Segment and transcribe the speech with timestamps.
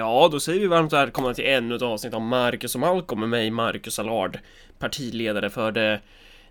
[0.00, 3.28] Ja, då säger vi varmt välkomna till ännu ett avsnitt av Marcus och Malcolm med
[3.28, 4.38] mig, Marcus Allard,
[4.78, 6.00] partiledare för det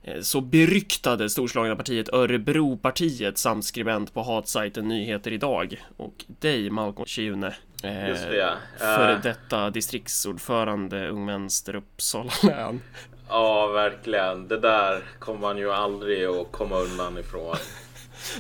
[0.03, 7.05] eh, så beryktade storslagna partiet Örebropartiet samt skribent på hatsajten Nyheter Idag och dig Malcolm
[7.05, 8.53] Kiune eh, Just det, ja.
[8.77, 12.81] Före uh, detta distriktsordförande Ung Vänster Uppsala län
[13.29, 14.47] Ja, verkligen.
[14.47, 17.55] Det där kommer man ju aldrig att komma undan ifrån.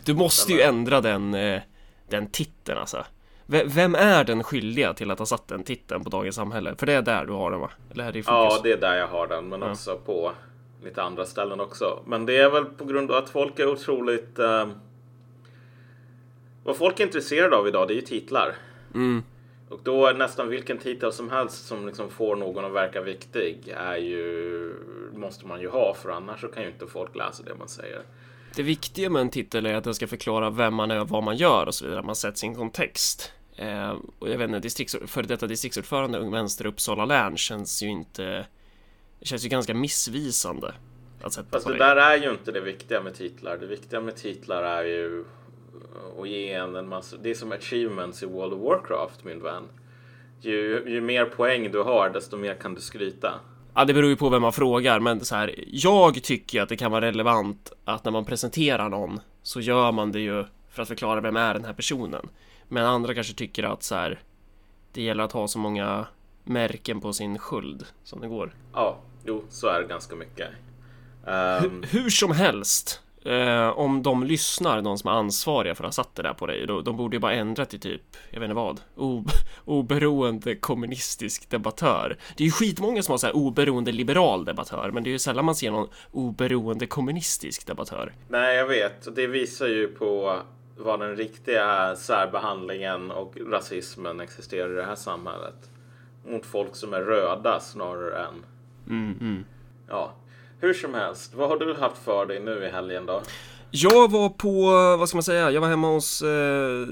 [0.03, 1.61] Du måste ju ändra den, eh,
[2.09, 3.05] den titeln alltså.
[3.51, 6.75] Vem är den skyldiga till att ha satt den titeln på Dagens Samhälle?
[6.75, 7.71] För det är där du har den va?
[7.91, 8.35] Eller är det i fokus?
[8.35, 9.71] Ja, det är där jag har den, men ja.
[9.71, 10.31] också på
[10.83, 11.99] lite andra ställen också.
[12.05, 14.39] Men det är väl på grund av att folk är otroligt...
[14.39, 14.67] Eh...
[16.63, 18.55] Vad folk är intresserade av idag, det är ju titlar.
[18.95, 19.23] Mm.
[19.69, 23.73] Och då är nästan vilken titel som helst som liksom får någon att verka viktig
[23.77, 24.73] är ju,
[25.15, 28.01] måste man ju ha för annars så kan ju inte folk läsa det man säger.
[28.55, 31.23] Det viktiga med en titel är att den ska förklara vem man är och vad
[31.23, 32.03] man gör och så vidare.
[32.03, 33.33] Man sätter sin kontext.
[33.59, 37.87] Eh, och jag vet inte, distrikts, för detta distriktsordförande Ung Vänster Uppsala län känns ju
[37.87, 38.45] inte...
[39.21, 40.73] Känns ju ganska missvisande.
[41.21, 43.57] Att sätta Fast det, det där är ju inte det viktiga med titlar.
[43.57, 45.25] Det viktiga med titlar är ju
[46.21, 47.17] att ge en en massa...
[47.17, 49.63] Det är som achievements i World of Warcraft, min vän.
[50.41, 53.39] Ju, ju mer poäng du har, desto mer kan du skryta.
[53.75, 55.55] Ja, det beror ju på vem man frågar, men så här.
[55.67, 60.11] Jag tycker att det kan vara relevant att när man presenterar någon så gör man
[60.11, 62.29] det ju för att förklara vem är den här personen.
[62.69, 64.19] Men andra kanske tycker att så här.
[64.91, 66.07] Det gäller att ha så många
[66.43, 68.53] märken på sin sköld som det går.
[68.73, 70.49] Ja, jo, så är det ganska mycket.
[71.25, 71.83] Um...
[71.89, 76.15] Hur som helst Eh, om de lyssnar, de som är ansvariga för att ha satt
[76.15, 78.55] det där på dig, då, de borde ju bara ändra till typ, jag vet inte
[78.55, 79.25] vad, o,
[79.65, 82.17] oberoende kommunistisk debattör.
[82.37, 85.19] Det är ju skitmånga som har så här oberoende liberal debattör, men det är ju
[85.19, 88.13] sällan man ser någon oberoende kommunistisk debattör.
[88.27, 89.15] Nej, jag vet.
[89.15, 90.39] Det visar ju på
[90.79, 95.69] vad den riktiga särbehandlingen och rasismen existerar i det här samhället.
[96.25, 98.45] Mot folk som är röda snarare än...
[98.89, 99.45] Mm, mm.
[99.87, 100.13] Ja,
[100.59, 103.21] hur som helst, vad har du haft för dig nu i helgen då?
[103.71, 104.61] Jag var på,
[104.99, 106.21] vad ska man säga, jag var hemma hos...
[106.21, 106.87] Eh,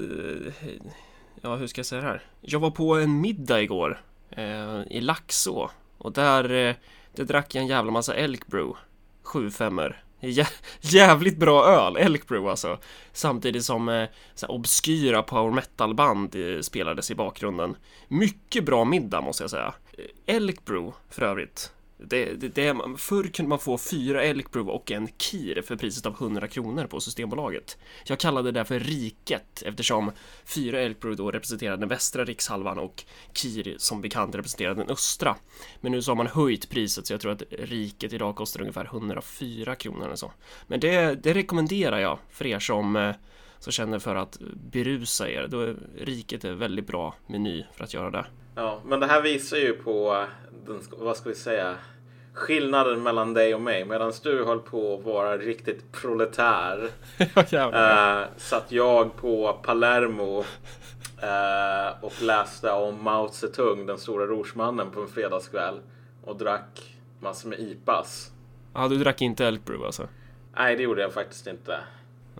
[1.42, 2.22] ja, hur ska jag säga det här?
[2.40, 4.00] Jag var på en middag igår
[4.30, 6.74] eh, i Laxå och där, eh,
[7.14, 8.78] där drack jag en jävla massa Elkbrew.
[9.22, 9.96] Sju femmor.
[10.20, 10.46] Jä
[10.80, 12.78] jävligt bra öl, Elkbrew alltså.
[13.12, 17.76] Samtidigt som eh, så obskyra power metal-band eh, spelades i bakgrunden.
[18.08, 19.74] Mycket bra middag måste jag säga.
[20.26, 25.62] Elkbrew för övrigt det, det, det, förr kunde man få fyra Elkprov och en Kir
[25.62, 27.78] för priset av 100 kronor på Systembolaget.
[28.04, 30.10] Jag kallade det för Riket eftersom
[30.44, 35.36] fyra Elkprov då representerade den västra rikshalvan och Kir som bekant representerade den östra.
[35.80, 38.84] Men nu så har man höjt priset så jag tror att Riket idag kostar ungefär
[38.84, 40.32] 104 kronor eller så.
[40.66, 43.14] Men det, det rekommenderar jag för er som eh,
[43.58, 44.38] som känner för att
[44.72, 45.46] berusa er.
[45.50, 48.26] Då är Riket en väldigt bra meny för att göra det.
[48.58, 50.24] Ja, men det här visar ju på
[50.66, 51.74] den, vad ska vi säga,
[52.32, 53.84] skillnaden mellan dig och mig.
[53.84, 56.90] Medan du höll på att vara riktigt proletär.
[57.52, 60.44] eh, satt jag på Palermo
[61.22, 65.80] eh, och läste om Mao Zedong, den stora rorsmannen, på en fredagskväll.
[66.24, 68.30] Och drack massor med IPAs.
[68.74, 70.08] Ja, du drack inte Elkbrew alltså?
[70.56, 71.78] Nej, det gjorde jag faktiskt inte.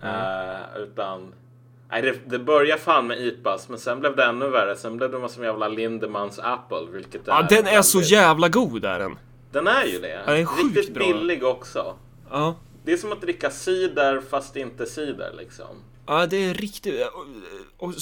[0.03, 1.33] Uh, utan
[1.91, 4.75] Nej, det, det började fan med IPAs, men sen blev det ännu värre.
[4.75, 8.99] Sen blev det som jävla Lindemans Apple, vilket Ja, den är så jävla god är
[8.99, 9.19] den.
[9.51, 10.09] Den är ju det.
[10.09, 11.07] Ja, den är sjukt Riktigt bra.
[11.07, 11.95] billig också.
[12.29, 12.55] Ja.
[12.83, 15.83] Det är som att dricka cider fast inte cider liksom.
[16.07, 17.07] Ja, det är riktigt...
[17.77, 17.93] Och, och,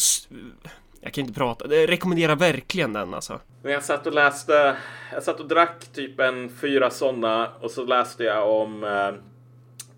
[1.02, 1.76] jag kan inte prata.
[1.76, 3.40] Jag rekommenderar verkligen den alltså.
[3.64, 4.78] Men jag satt och läste.
[5.14, 9.12] Jag satt och drack typ en fyra sådana och så läste jag om eh,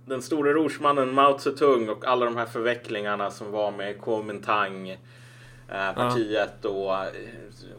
[0.09, 4.90] den store rorsmannen Mao Zedong och alla de här förvecklingarna som var med Kuomintang
[5.70, 7.12] eh, partiet och eh,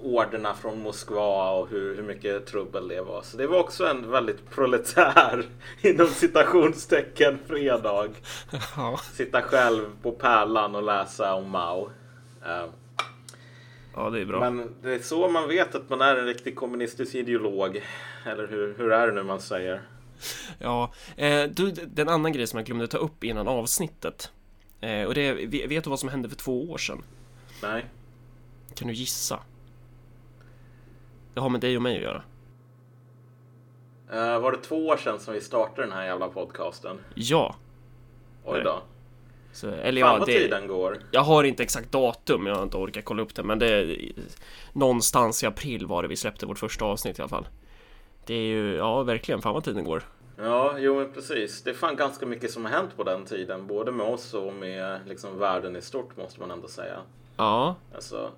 [0.03, 3.23] orderna från Moskva och hur, hur mycket trubbel det var.
[3.23, 5.45] Så det var också en väldigt proletär
[5.81, 8.09] inom citationstecken fredag.
[8.77, 9.01] Ja.
[9.13, 11.91] Sitta själv på pärlan och läsa om Mao.
[12.47, 12.67] Eh,
[13.95, 14.51] ja, det är bra.
[14.51, 17.85] Men det är så man vet att man är en riktig kommunistisk ideolog.
[18.27, 19.81] Eller hur, hur är det nu man säger?
[20.59, 24.33] Ja, eh, du, den annan grej som jag glömde ta upp innan avsnittet.
[24.81, 27.03] Eh, och det är, vet du vad som hände för två år sedan?
[27.63, 27.85] Nej.
[28.75, 29.41] Kan du gissa?
[31.35, 32.23] Det har med dig och mig att göra.
[34.13, 36.99] Uh, var det två år sedan som vi startade den här jävla podcasten?
[37.15, 37.57] Ja.
[38.45, 38.83] Oj då.
[39.53, 40.99] Så, eller Fan ja, vad det, tiden går.
[41.11, 44.13] Jag har inte exakt datum, jag har inte orkat kolla upp det, men det är
[44.73, 47.49] någonstans i april var det vi släppte vårt första avsnitt i alla fall.
[48.27, 50.03] Det är ju, ja verkligen, fan vad tiden går.
[50.37, 51.63] Ja, jo men precis.
[51.63, 53.67] Det är fan ganska mycket som har hänt på den tiden.
[53.67, 56.97] Både med oss och med liksom världen i stort måste man ändå säga.
[57.37, 57.75] Ja.
[57.95, 58.31] Alltså,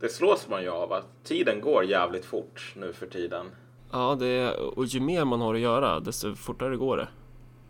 [0.00, 3.46] det slås man ju av att tiden går jävligt fort nu för tiden.
[3.90, 7.08] Ja, det, och ju mer man har att göra, desto fortare går det.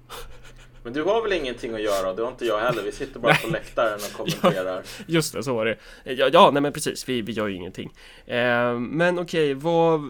[0.82, 2.82] Men du har väl ingenting att göra det har inte jag heller.
[2.82, 4.82] Vi sitter bara på läktaren och kommenterar.
[5.06, 5.76] Just det, så var det.
[6.05, 7.93] Ja, ja nej men precis, vi, vi gör ju ingenting.
[8.26, 10.00] Eh, men okej, vad,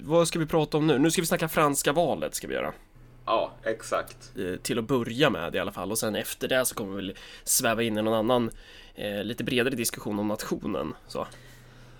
[0.00, 0.98] vad ska vi prata om nu?
[0.98, 2.72] Nu ska vi snacka franska valet, ska vi göra.
[3.26, 4.32] Ja, exakt.
[4.38, 6.96] Eh, till att börja med i alla fall och sen efter det så kommer vi
[6.96, 8.50] väl sväva in i någon annan
[8.94, 10.94] eh, lite bredare diskussion om nationen.
[11.06, 11.26] Så.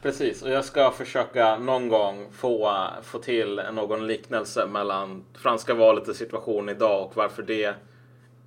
[0.02, 6.08] Precis, och jag ska försöka någon gång få, få till någon liknelse mellan franska valet
[6.08, 7.74] och situationen idag och varför det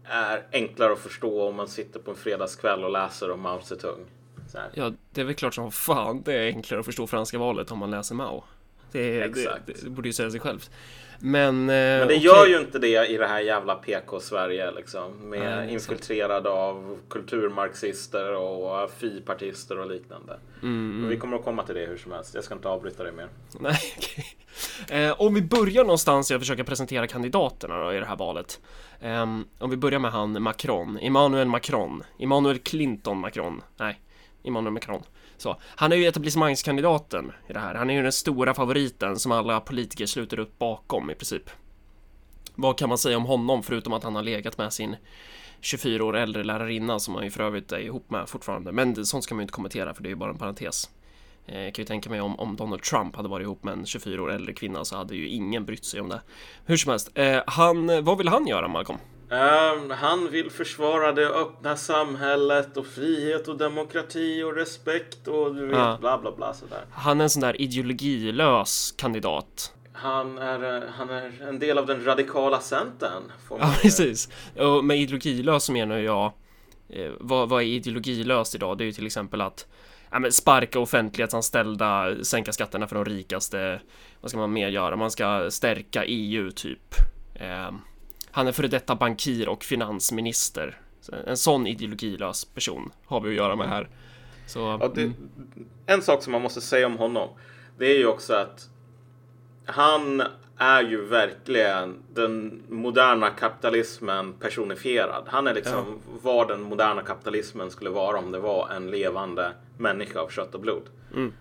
[0.10, 4.06] är enklare att förstå om man sitter på en fredagskväll och läser om Mao Zedong.
[4.48, 4.70] Så här.
[4.74, 7.80] Ja, det är väl klart som fan det är enklare att förstå franska valet om
[7.80, 8.44] man läser Mao.
[8.92, 9.66] Det, Exakt.
[9.66, 10.72] det, det borde ju säga sig självt.
[11.20, 12.18] Men, eh, Men det okej.
[12.18, 15.30] gör ju inte det i det här jävla PK-Sverige liksom.
[15.30, 20.40] Med Nej, infiltrerade av kulturmarxister och fi-partister och liknande.
[20.64, 22.36] Mm, Men vi kommer att komma till det hur som helst.
[22.36, 23.28] Jag ska inte avbryta dig mer.
[23.60, 24.26] Nej, okej.
[24.90, 28.60] Eh, om vi börjar någonstans i att försöka presentera kandidaterna då i det här valet.
[29.02, 34.02] Ehm, om vi börjar med han Macron, Emmanuel Macron, Emmanuel Clinton Macron, nej,
[34.44, 35.04] Emmanuel Macron.
[35.38, 37.76] Så, han är ju etablissemangskandidaten i det här.
[37.76, 41.50] Han är ju den stora favoriten som alla politiker sluter upp bakom i princip.
[42.56, 44.96] Vad kan man säga om honom förutom att han har legat med sin
[45.62, 48.72] 24 år äldre lärarinna som han ju för övrigt är ihop med fortfarande.
[48.72, 50.90] Men sånt ska man ju inte kommentera för det är ju bara en parentes.
[51.46, 53.86] Eh, jag kan ju tänka mig om, om Donald Trump hade varit ihop med en
[53.86, 56.22] 24 år äldre kvinna så hade ju ingen brytt sig om det.
[56.66, 59.00] Hur som helst, eh, han, vad vill han göra Malcolm?
[59.30, 65.66] Ehm, han vill försvara det öppna samhället och frihet och demokrati och respekt och du
[65.66, 65.98] vet Ja.
[66.02, 66.82] bla bla bla sådär.
[66.92, 69.74] Han är en sån där ideologilös kandidat.
[69.94, 73.24] Han är, eh, han är en del av den radikala centern.
[73.50, 74.30] Ja, precis.
[74.60, 76.32] Och med ideologilös så menar jag,
[76.90, 78.78] eh, vad, vad är ideologilöst idag?
[78.78, 79.68] Det är ju till exempel att
[80.12, 83.82] ja, men sparka offentlighetsanställda, sänka skatterna för de rikaste.
[84.22, 84.96] Vad ska man mer göra?
[84.96, 86.96] Man ska stärka EU typ.
[87.36, 87.72] Eh,
[88.38, 90.82] han är före detta bankir och finansminister.
[91.02, 93.90] Så En sån ideologilös person har vi att göra med här.
[94.48, 95.16] Så, Ja, det, mm,
[95.86, 97.30] En sak som man måste säga om honom.
[97.78, 98.70] Det är ju också att
[99.66, 100.24] han
[100.58, 105.24] är ju verkligen den moderna kapitalismen personifierad.
[105.28, 110.20] Han är liksom vad den moderna kapitalismen skulle vara om det var en levande människa
[110.20, 110.84] av kött och blod.
[111.16, 111.34] Mm.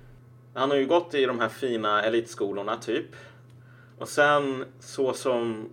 [0.55, 3.07] Han har ju gått i de här fina elitskolorna typ.
[3.99, 5.69] Och sen så som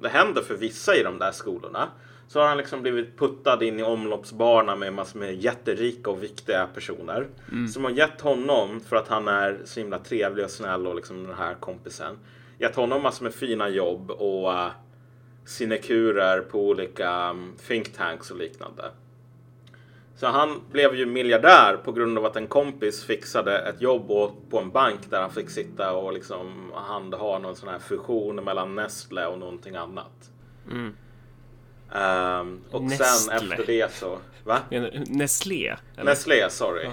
[0.00, 1.88] det händer för vissa i de där skolorna
[2.28, 6.66] så har han liksom blivit puttad in i omloppsbana med massor med jätterika och viktiga
[6.74, 7.26] personer.
[7.68, 11.24] Som har gett honom, för att han är så himla trevlig och snäll och liksom
[11.24, 12.18] den här kompisen,
[12.58, 14.70] gett honom massor med fina jobb och uh,
[15.44, 18.90] sinekurer på olika um, think tanks och liknande.
[20.16, 24.06] Så han blev ju miljardär på grund av att en kompis fixade ett jobb
[24.50, 28.74] på en bank där han fick sitta och liksom handha någon sån här fusion mellan
[28.74, 30.30] Nestle och någonting annat.
[30.70, 30.96] Mm.
[31.92, 33.34] Ehm, och sen Nestle.
[33.34, 34.18] efter det så...
[34.44, 34.58] Va?
[35.06, 35.76] Nestlé?
[35.96, 36.04] Eller?
[36.04, 36.86] Nestlé, sorry.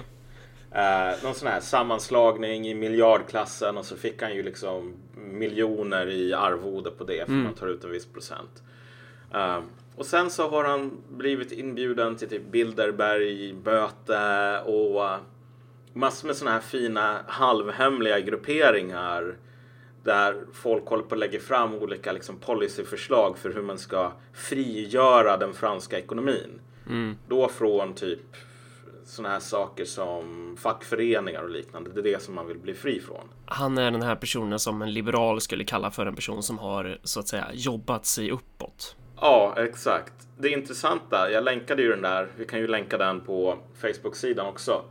[0.72, 6.34] Eh, någon sån här sammanslagning i miljardklassen och så fick han ju liksom miljoner i
[6.34, 7.44] arvode på det för Mm.
[7.44, 8.62] man tar ut en viss procent.
[9.34, 9.60] Eh,
[9.96, 15.16] och sen så har han blivit inbjuden till typ Bilderberg-möte och eh,
[15.92, 19.36] massor med såna här fina halvhemliga grupperingar
[20.04, 25.36] där folk håller på att lägga fram olika liksom, policyförslag för hur man ska frigöra
[25.36, 26.60] den franska ekonomin.
[26.86, 27.16] Mm.
[27.28, 28.36] Då från typ
[29.04, 31.90] såna här saker som fackföreningar och liknande.
[31.90, 33.28] Det är det som man vill bli fri från.
[33.46, 36.98] Han är den här personen som en liberal skulle kalla för en person som har
[37.02, 38.96] så att säga jobbat sig uppåt.
[39.26, 40.12] Ja, exakt.
[40.38, 44.84] Det intressanta, jag länkade ju den där, vi kan ju länka den på Facebook-sidan också.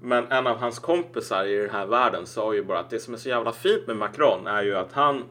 [0.00, 3.14] Men en av hans kompisar i den här världen sa ju bara att det som
[3.14, 5.24] är så jävla fint med Macron är ju att han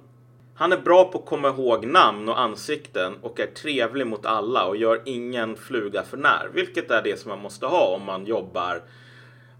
[0.55, 4.65] han är bra på att komma ihåg namn och ansikten och är trevlig mot alla
[4.65, 6.49] och gör ingen fluga för när.
[6.53, 8.81] Vilket är det som man måste ha om man jobbar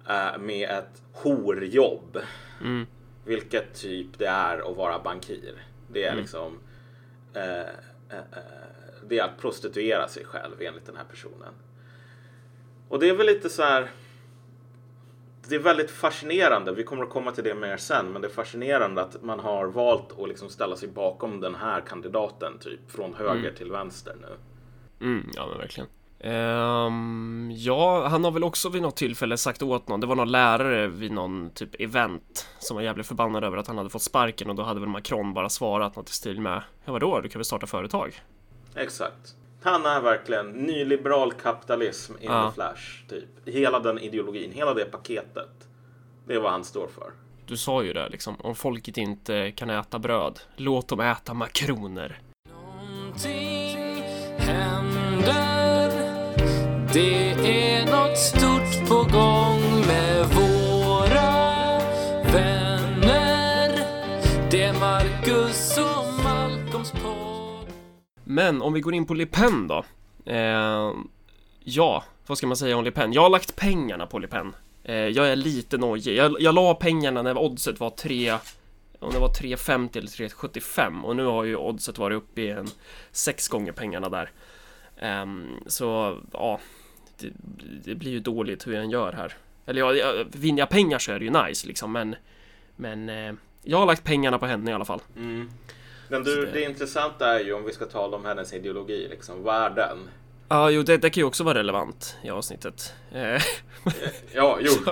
[0.10, 2.19] eh, med ett horjobb.
[2.62, 2.88] Mm.
[3.25, 5.53] Vilket typ det är att vara bankir.
[5.88, 6.60] Det är liksom
[7.33, 7.60] eh,
[8.12, 8.80] eh, eh,
[9.12, 11.53] det är att prostituera sig själv enligt den här personen.
[12.89, 13.91] Och det är väl lite så här.
[15.48, 16.74] Det är väldigt fascinerande.
[16.74, 19.65] Vi kommer att komma till det mer sen, men det är fascinerande att man har
[19.65, 24.27] valt att liksom ställa sig bakom den här kandidaten typ från höger till vänster nu.
[25.06, 25.89] Mm, ja men verkligen.
[26.20, 30.32] Ehm, ja, han har väl också vid något tillfälle sagt åt någon, det var någon
[30.32, 34.50] lärare vid någon typ event som var jävligt förbannad över att han hade fått sparken
[34.50, 37.39] och då hade väl Macron bara svarat något i stil med Ja vadå, du kan
[37.39, 38.22] väl starta företag?
[38.75, 39.35] Exakt.
[39.63, 42.49] Han är verkligen nyliberal kapitalism in Ja.
[42.49, 43.07] the flash.
[43.09, 43.29] Typ.
[43.45, 45.49] Hela den ideologin, hela det paketet.
[46.27, 47.11] Det är vad han står för.
[47.45, 52.19] Du sa ju det liksom, om folket inte kan äta bröd, låt dem äta makroner.
[52.49, 54.03] Någonting
[54.37, 55.91] händer
[56.93, 59.61] Det är något stort på gång
[68.31, 69.83] Men om vi går in på Le Pen då.
[70.25, 70.91] Eh,
[71.63, 73.13] ja, vad ska man säga om Le Pen?
[73.13, 74.55] Jag har lagt pengarna på Le Pen.
[74.83, 76.15] Eh, jag är lite nojig.
[76.17, 78.31] Jag, jag la pengarna när oddset var 3
[79.00, 82.67] om det var 3,50 eller 3,75 och nu har ju oddset varit uppe i en
[83.11, 84.29] sex gånger pengarna där.
[85.21, 86.59] Um, så ja,
[87.17, 87.27] det,
[87.85, 89.33] det blir ju dåligt hur jag än gör här.
[89.65, 92.15] Eller ja, jag- vinner jag pengar så är det ju nice liksom, men
[92.75, 93.33] men eh,
[93.63, 95.01] jag har lagt pengarna på henne i alla fall.
[95.17, 95.51] Mm.
[96.12, 99.44] Men du, det- det intressanta är ju om vi ska tala om hennes ideologi, liksom.
[99.44, 99.98] Vad är den?
[100.50, 102.94] Ja, jo, det, det kan ju också vara relevant i avsnittet.
[103.12, 103.41] Eh,
[104.34, 104.72] Ja, jo.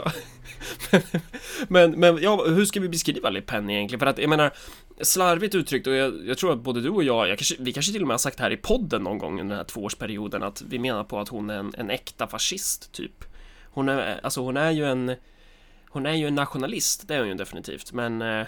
[1.68, 4.00] men, men ja, hur ska vi beskriva Le Pen egentligen?
[4.00, 4.52] För att jag menar,
[5.02, 7.92] slarvigt uttryckt och jag, jag tror att både du och jag, jag kanske, vi kanske
[7.92, 10.62] till och med har sagt här i podden någon gång under den här tvåårsperioden att
[10.62, 13.24] vi menar på att hon är en, en äkta fascist, typ.
[13.72, 15.16] Hon är, alltså hon är ju en,
[15.90, 18.46] hon är ju en nationalist, det är hon ju definitivt, men eh,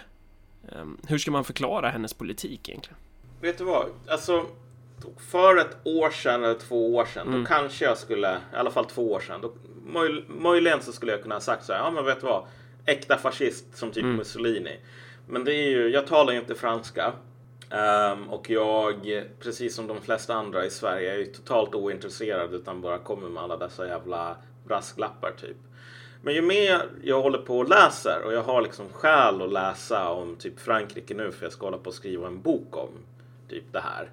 [1.08, 2.98] hur ska man förklara hennes politik egentligen?
[3.42, 3.86] Vet du vad?
[4.08, 4.46] Alltså,
[5.32, 7.40] för ett år sedan eller två år sedan, Mm.
[7.42, 9.54] då kanske jag skulle, i alla fall två år sedan, då,
[9.86, 12.46] möj, möjligen så skulle jag kunna ha sagt så här, ja men vet du vad?
[12.86, 14.16] Äkta fascist som typ Mm.
[14.16, 14.80] Mussolini.
[15.28, 17.14] Men det är ju, jag talar ju inte franska.
[17.70, 22.82] Ehm, och jag, precis som de flesta andra i Sverige, är ju totalt ointresserad utan
[22.82, 24.36] bara kommer med alla dessa jävla
[24.68, 25.58] brasklappar typ.
[26.24, 30.10] Men ju mer jag håller på och läser och jag har liksom skäl att läsa
[30.10, 32.90] om typ Frankrike nu för jag ska hålla på och skriva en bok om
[33.50, 34.10] typ det här.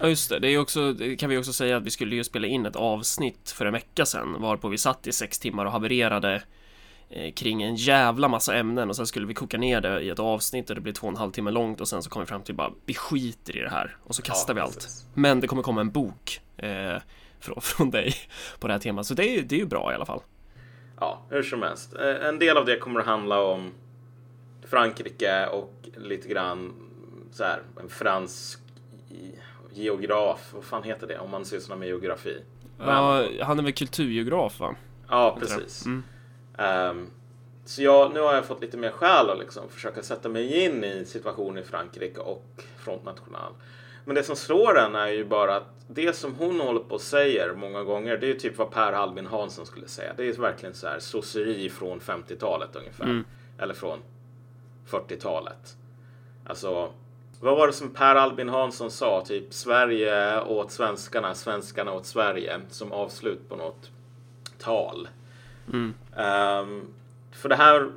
[0.00, 2.24] Ja just det, det är också, det kan vi också säga att vi skulle ju
[2.24, 5.72] spela in ett avsnitt för en vecka sedan varpå vi satt i sex timmar och
[5.72, 6.42] havererade
[7.10, 10.18] eh, kring en jävla massa ämnen och sen skulle vi koka ner det i ett
[10.18, 12.26] avsnitt och det blir två och en halv timme långt och sen så kom vi
[12.26, 14.74] fram till bara vi skiter i det här och så kastar vi allt.
[14.74, 15.06] precis.
[15.14, 16.96] Men det kommer komma en bok eh,
[17.40, 18.14] från, från dig
[18.58, 20.20] på det här temat så det är, det är ju bra i alla fall.
[21.00, 21.94] Ja, hur som helst.
[21.96, 23.72] Eh, En del av det kommer att handla om
[24.66, 26.72] Frankrike och lite grann
[27.32, 28.60] så här en fransk
[29.72, 30.50] geograf.
[30.54, 32.42] Vad fan heter det om man sysslar med geografi?
[32.78, 34.74] Ja, han är väl kulturgeograf va?
[35.08, 35.86] Ja, precis.
[35.86, 36.02] Mm.
[36.58, 37.10] Ehm,
[37.64, 40.84] så jag, nu har jag fått lite mer skäl att liksom försöka sätta mig in
[40.84, 42.44] i situationen i Frankrike och
[42.78, 43.52] Front National.
[44.04, 47.00] Men det som slår en är ju bara att det som hon håller på och
[47.00, 50.12] säger många gånger, det är ju typ vad Per Albin Hansson skulle säga.
[50.16, 53.04] Det är verkligen så här sosseri från 50-talet ungefär.
[53.04, 53.24] Mm.
[53.58, 53.98] Eller från
[54.90, 55.76] 40-talet.
[56.46, 56.92] Alltså,
[57.40, 59.24] vad var det som Per Albin Hansson sa?
[59.24, 62.60] Typ Sverige åt svenskarna, svenskarna åt Sverige.
[62.70, 63.90] Som avslut på något
[64.58, 65.08] tal.
[65.72, 65.94] Mm.
[66.16, 66.94] Ehm,
[67.32, 67.90] för det här,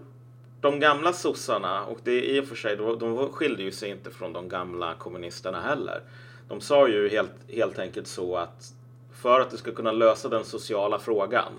[0.62, 3.90] de gamla sossarna, och det är i och för sig, de, de skilde ju sig
[3.90, 6.02] inte från de gamla kommunisterna heller.
[6.48, 8.74] De sa ju helt, helt enkelt så att
[9.12, 11.54] för att du ska kunna lösa den sociala frågan,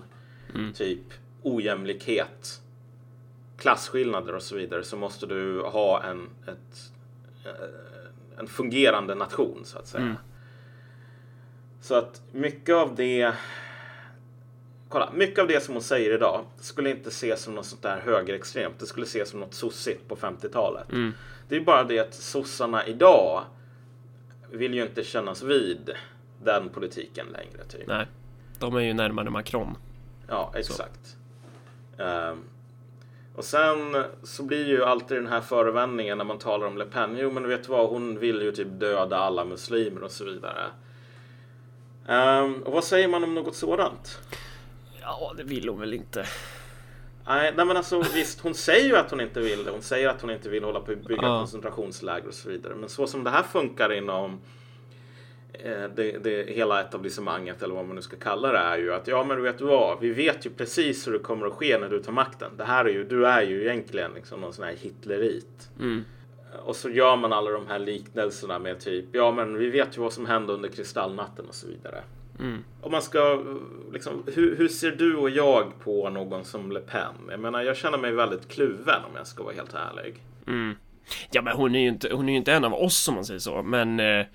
[0.75, 2.61] typ ojämlikhet,
[3.57, 6.91] klasskillnader och så vidare, så måste du ha en, ett,
[7.45, 10.03] eh, en fungerande nation så att säga.
[10.03, 10.15] Mm.
[11.81, 13.33] Så att mycket av det
[14.93, 17.99] Kolla, mycket av det som hon säger idag skulle inte ses som något sånt där
[17.99, 18.79] högerextremt.
[18.79, 20.91] Det skulle ses som något sossigt på 50-talet.
[20.91, 21.13] Mm.
[21.49, 23.43] Det är bara det att sossarna idag
[24.51, 25.91] vill ju inte kännas vid
[26.43, 27.65] den politiken längre.
[27.69, 27.87] Typ.
[27.87, 28.07] Nej,
[28.59, 29.77] de är ju närmare Macron.
[30.27, 31.17] Ja, exakt.
[31.97, 32.43] Ehm,
[33.35, 37.17] och sen så blir ju alltid den här förevändningen när man talar om Le Pen.
[37.17, 37.89] Jo, men vet du vad?
[37.89, 40.63] Hon vill ju typ döda alla muslimer och så vidare.
[42.07, 44.19] Ehm, och vad säger man om något sådant?
[45.05, 46.25] Ja, det vill hon väl inte.
[47.27, 49.71] Nej, nej men alltså visst, hon säger ju att hon inte vill det.
[49.71, 51.39] Hon säger att hon inte vill hålla på att bygga Ja.
[51.39, 52.75] koncentrationsläger och så vidare.
[52.75, 54.39] Men så som det här funkar inom
[55.53, 59.07] eh, det, det, hela etablissemanget eller vad man nu ska kalla det är ju att
[59.07, 61.89] ja men vet du vad, vi vet ju precis hur det kommer att ske när
[61.89, 62.51] du tar makten.
[62.57, 65.69] Det här är ju, du är ju egentligen liksom någon sån här hitlerit.
[65.79, 66.03] Mm.
[66.65, 70.01] Och så gör man alla de här liknelserna med typ, ja men vi vet ju
[70.01, 72.03] vad som hände under kristallnatten och så vidare.
[72.39, 72.63] Mm.
[72.81, 73.43] Om man ska,
[73.93, 77.13] liksom, hur, hur ser du och jag på någon som Le Pen?
[77.29, 80.15] Jag menar, jag känner mig väldigt kluven om jag ska vara helt ärlig.
[80.47, 80.75] Mm.
[81.31, 83.39] Ja, men hon är ju inte, hon är inte en av oss om man säger
[83.39, 84.25] så, men eh,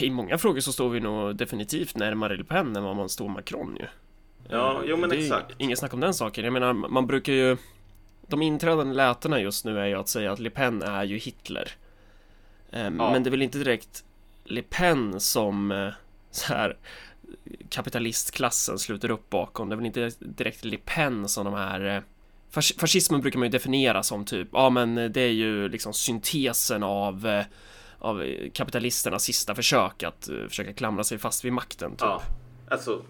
[0.00, 3.28] i många frågor så står vi nog definitivt närmare Le Pen än vad man står
[3.28, 3.86] Macron ju.
[4.48, 5.54] Ja, jo men det är exakt.
[5.58, 6.44] Inget snack om den saken.
[6.44, 7.56] Jag menar, man brukar ju...
[8.26, 11.68] De inträdande lätena just nu är ju att säga att Le Pen är ju Hitler.
[12.70, 13.12] Ehm, Ja.
[13.12, 14.04] Men det är väl inte direkt
[14.44, 15.88] Le Pen som eh,
[16.32, 16.76] så här
[17.68, 19.68] kapitalistklassen sluter upp bakom.
[19.68, 22.02] Det är väl inte direkt Le Pen som de här eh,
[22.50, 26.82] fas fascismen brukar man ju definiera som typ, ja men det är ju liksom syntesen
[26.82, 27.44] av eh,
[27.98, 31.90] av kapitalisternas sista försök att uh, försöka klamra sig fast vid makten.
[31.90, 32.00] Typ.
[32.00, 32.22] Ja,
[32.68, 33.02] alltså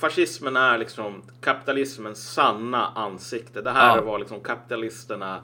[0.00, 3.62] fascismen är liksom kapitalismens sanna ansikte.
[3.62, 4.02] Det här Ja.
[4.02, 5.40] vad liksom kapitalisterna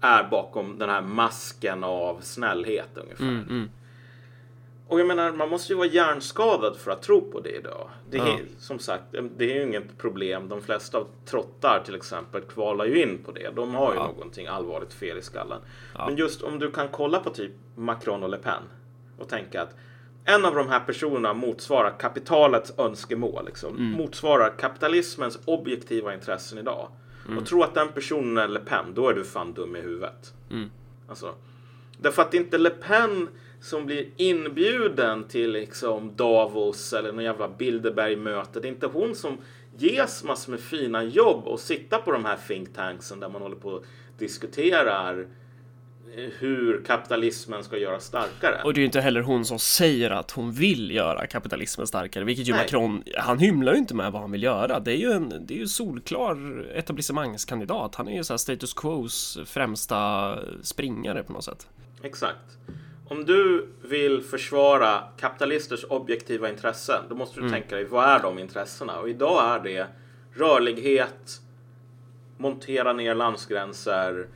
[0.00, 3.24] är bakom den här masken av snällhet ungefär.
[3.24, 3.70] Mm, mm.
[4.92, 7.90] Och jag menar, man måste ju vara hjärnskadad för att tro på det idag.
[8.10, 8.38] Det är Ja.
[8.58, 9.04] som sagt,
[9.36, 10.48] det är ju inget problem.
[10.48, 13.50] De flesta trottar till exempel kvalar ju in på det.
[13.56, 14.06] De har ju Ja.
[14.06, 15.60] någonting allvarligt fel i skallen.
[15.94, 16.06] Ja.
[16.06, 18.62] Men just om du kan kolla på typ Macron och Le Pen
[19.18, 19.74] och tänka att
[20.24, 23.76] en av de här personerna motsvarar kapitalets önskemål, liksom.
[23.76, 23.90] Mm.
[23.90, 26.88] motsvarar kapitalismens objektiva intressen idag.
[27.26, 27.38] Mm.
[27.38, 30.34] Och tro att den personen är Le Pen, då är du fan dum i huvudet.
[30.50, 30.70] Mm.
[31.08, 31.34] Alltså,
[31.98, 33.28] därför att det är inte Le Pen
[33.62, 38.60] som blir inbjuden till liksom Davos eller någon jävla Bilderberg-möte.
[38.60, 39.38] Det är inte hon som
[39.78, 43.56] ges massor med fina jobb och sitta på de här think tanksen där man håller
[43.56, 43.84] på och
[44.18, 45.26] diskuterar
[46.16, 48.62] eh, hur kapitalismen ska göras starkare.
[48.64, 52.24] Och det är ju inte heller hon som säger att hon vill göra kapitalismen starkare,
[52.24, 52.62] vilket ju Nej.
[52.62, 54.80] Macron, han hymlar ju inte med vad han vill göra.
[54.80, 57.94] Det är ju en, det är ju solklar etablissemangskandidat.
[57.94, 61.66] Han är ju så här status quos främsta springare på något sätt.
[62.02, 62.58] Exakt.
[63.12, 68.38] Om du vill försvara kapitalisters objektiva intressen, då måste du tänka dig vad är de
[68.38, 68.98] intressena?
[68.98, 69.86] Och idag är det
[70.34, 71.40] rörlighet,
[72.36, 74.26] montera ner landsgränser,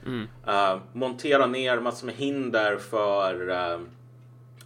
[0.47, 3.81] eh, montera ner massor med hinder för eh,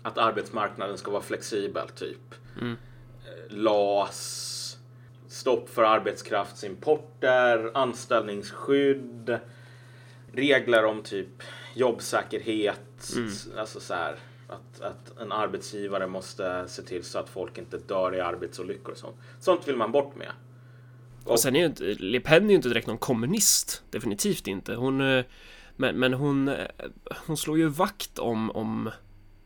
[0.02, 2.34] att arbetsmarknaden ska vara flexibel, typ.
[2.60, 4.78] Eh, LAS,
[5.28, 9.38] stopp för arbetskraftsimporter, anställningsskydd,
[10.32, 11.42] regler om typ
[11.74, 12.80] jobbsäkerhet,
[13.58, 14.16] alltså så här
[14.48, 18.98] att, att en arbetsgivare måste se till så att folk inte dör i arbetsolyckor och
[18.98, 19.16] sånt.
[19.40, 20.32] Sånt vill man bort med.
[21.24, 24.74] Och sen är ju inte, Le Pen är ju inte direkt någon kommunist, definitivt inte.
[24.74, 25.24] Hon, eh,
[25.76, 26.66] men, men hon, eh,
[27.26, 28.90] hon slår ju vakt om, om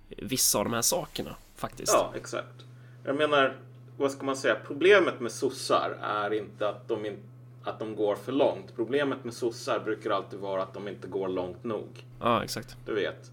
[0.08, 1.92] vissa av de här sakerna, faktiskt.
[1.92, 2.64] Ja, exakt.
[3.04, 3.56] Jag menar,
[3.96, 4.56] vad ska man säga?
[4.66, 7.18] Problemet med sossar är inte att de, in,
[7.64, 8.76] att de går för långt.
[8.76, 12.04] Problemet med sossar brukar alltid vara att de inte går långt nog.
[12.20, 12.76] ja exakt.
[12.86, 13.30] Du vet.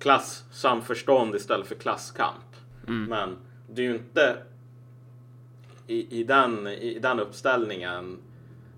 [0.00, 2.56] Klass, samförstånd istället för klasskamp.
[2.86, 3.36] Men
[3.68, 4.36] det är ju inte
[5.86, 8.18] i, i, den, i den uppställningen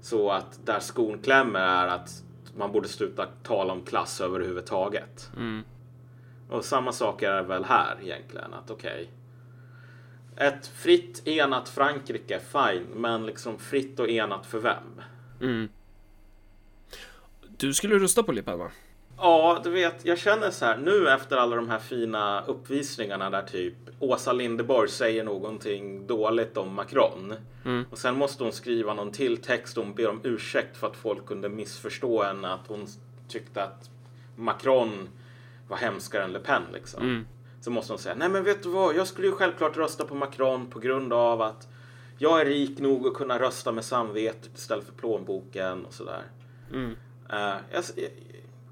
[0.00, 2.22] så att där skon klämmer är att
[2.56, 5.30] man borde sluta tala om klass överhuvudtaget.
[5.36, 5.62] Mm.
[6.48, 8.54] Och samma sak är det väl här egentligen.
[8.54, 9.10] Att okej.
[10.36, 12.86] ett fritt enat Frankrike, fine.
[12.94, 15.02] Men liksom fritt och enat för vem?
[15.40, 15.68] Mm.
[17.56, 18.70] Du skulle rösta på Le Pen va?
[19.24, 23.42] Ja, du vet, jag känner så här nu efter alla de här fina uppvisningarna där
[23.42, 27.34] typ Åsa Linderborg säger någonting dåligt om Macron.
[27.64, 27.84] Mm.
[27.90, 30.96] Och sen måste hon skriva någon till text och hon ber om ursäkt för att
[30.96, 32.86] folk kunde missförstå henne att hon
[33.28, 33.90] tyckte att
[34.36, 35.08] Macron
[35.68, 37.02] var hemskare än Le Pen liksom.
[37.02, 37.26] Mm.
[37.60, 40.14] Så måste hon säga, nej men vet du vad, jag skulle ju självklart rösta på
[40.14, 41.68] Macron på grund av att
[42.18, 46.22] jag är rik nog att kunna rösta med samvetet istället för plånboken och sådär.
[46.72, 46.96] Mm.
[47.32, 47.84] Eh, jag,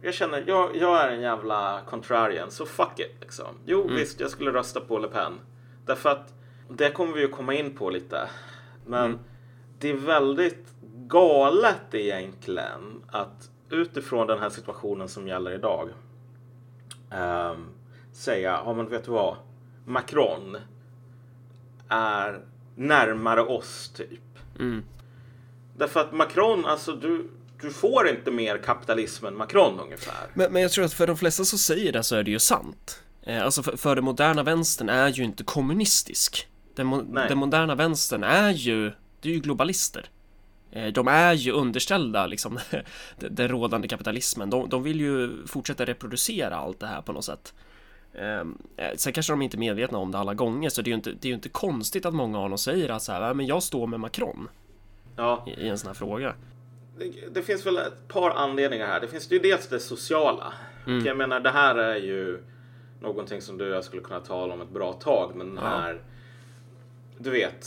[0.03, 3.55] jag, känner, jag, jag är en jävla contrarian, så fuck it liksom.
[3.67, 5.41] Jo visst, jag skulle rösta på Le Pen.
[5.87, 6.35] Därför att,
[6.69, 8.29] det kommer vi ju komma in på lite.
[8.87, 9.19] Men
[9.79, 10.75] det är väldigt
[11.07, 15.89] galet egentligen att utifrån den här situationen som gäller idag
[17.11, 17.67] ehm,
[18.13, 19.37] säga, ja men vet du vad?
[19.85, 20.57] Macron
[21.89, 22.41] är
[22.75, 24.39] närmare oss typ.
[24.59, 24.85] Mm.
[25.77, 27.31] Därför att Macron, alltså du,
[27.63, 30.27] du får inte mer kapitalism än Macron ungefär.
[30.35, 32.39] Men, men jag tror att för de flesta som säger det så är det ju
[32.39, 33.03] sant.
[33.23, 36.49] Eh, alltså för, för den moderna vänstern är ju inte kommunistisk.
[36.75, 40.11] Den, den moderna vänstern är ju, det är ju globalister.
[40.73, 42.59] Eh, de är ju underställda liksom
[43.19, 44.51] den, rådande kapitalismen.
[44.51, 47.55] De, de vill ju fortsätta reproducera allt det här på något sätt.
[48.13, 48.45] Eh,
[48.97, 51.13] sen kanske de inte är medvetna om det alla gånger, så det är ju inte,
[51.21, 53.63] det är inte konstigt att många av dem säger att så här, "Ja, men jag
[53.63, 54.49] står med Macron
[55.17, 56.35] Ja, i, i en sån här fråga.
[57.01, 59.01] Det, det finns väl ett par anledningar här.
[59.01, 60.53] Det finns ju dels det sociala.
[60.85, 62.43] Och Jag menar, det här är ju
[63.01, 65.33] någonting som du och jag skulle kunna tala om ett bra tag.
[65.35, 65.71] Men den Ja.
[65.71, 66.03] här,
[67.19, 67.67] du vet.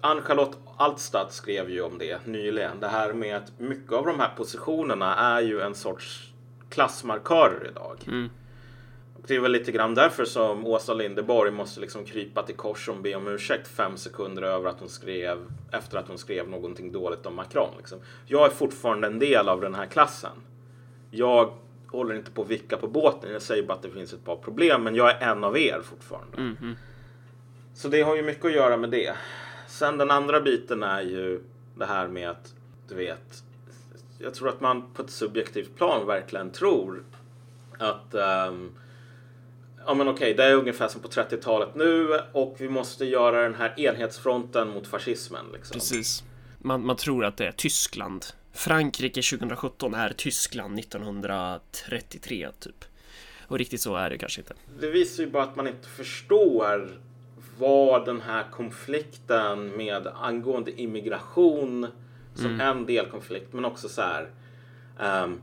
[0.00, 2.80] Ann-Charlotte Altstad skrev ju om det nyligen.
[2.80, 6.32] Det här med att mycket av de här positionerna är ju en sorts
[6.68, 7.98] klassmarkörer idag.
[8.06, 8.30] Mm.
[9.26, 12.96] Det är väl lite grann därför som Åsa Linderborg måste liksom krypa till kors och
[12.96, 15.38] be om ursäkt fem sekunder över att hon skrev
[15.72, 17.74] efter att hon skrev någonting dåligt om Macron.
[17.76, 17.98] Liksom.
[18.26, 20.36] Jag är fortfarande en del av den här klassen.
[21.10, 21.54] Jag
[21.86, 23.32] håller inte på att vicka på båten.
[23.32, 25.80] Jag säger bara att det finns ett par problem, men jag är en av er
[25.82, 26.40] fortfarande.
[26.40, 26.76] Mhm.
[27.74, 29.14] Så det har ju mycket att göra med det.
[29.68, 31.40] Sen den andra biten är ju
[31.74, 32.54] det här med att
[32.88, 33.42] du vet,
[34.18, 37.02] jag tror att man på ett subjektivt plan verkligen tror
[37.78, 38.14] att
[38.48, 38.72] um,
[39.86, 43.54] ja men okej, det är ungefär som på 30-talet nu och vi måste göra den
[43.54, 45.44] här enhetsfronten mot fascismen.
[45.52, 45.74] Liksom.
[45.74, 46.24] Precis.
[46.58, 48.26] Man, man tror att det är Tyskland.
[48.52, 52.84] Frankrike 2017 är Tyskland 1933 typ.
[53.46, 54.54] Och riktigt så är det kanske inte.
[54.80, 57.00] Det visar ju bara att man inte förstår
[57.58, 61.86] vad den här konflikten med angående immigration
[62.34, 62.60] som mm.
[62.60, 64.30] en delkonflikt, men också så här
[65.24, 65.40] um,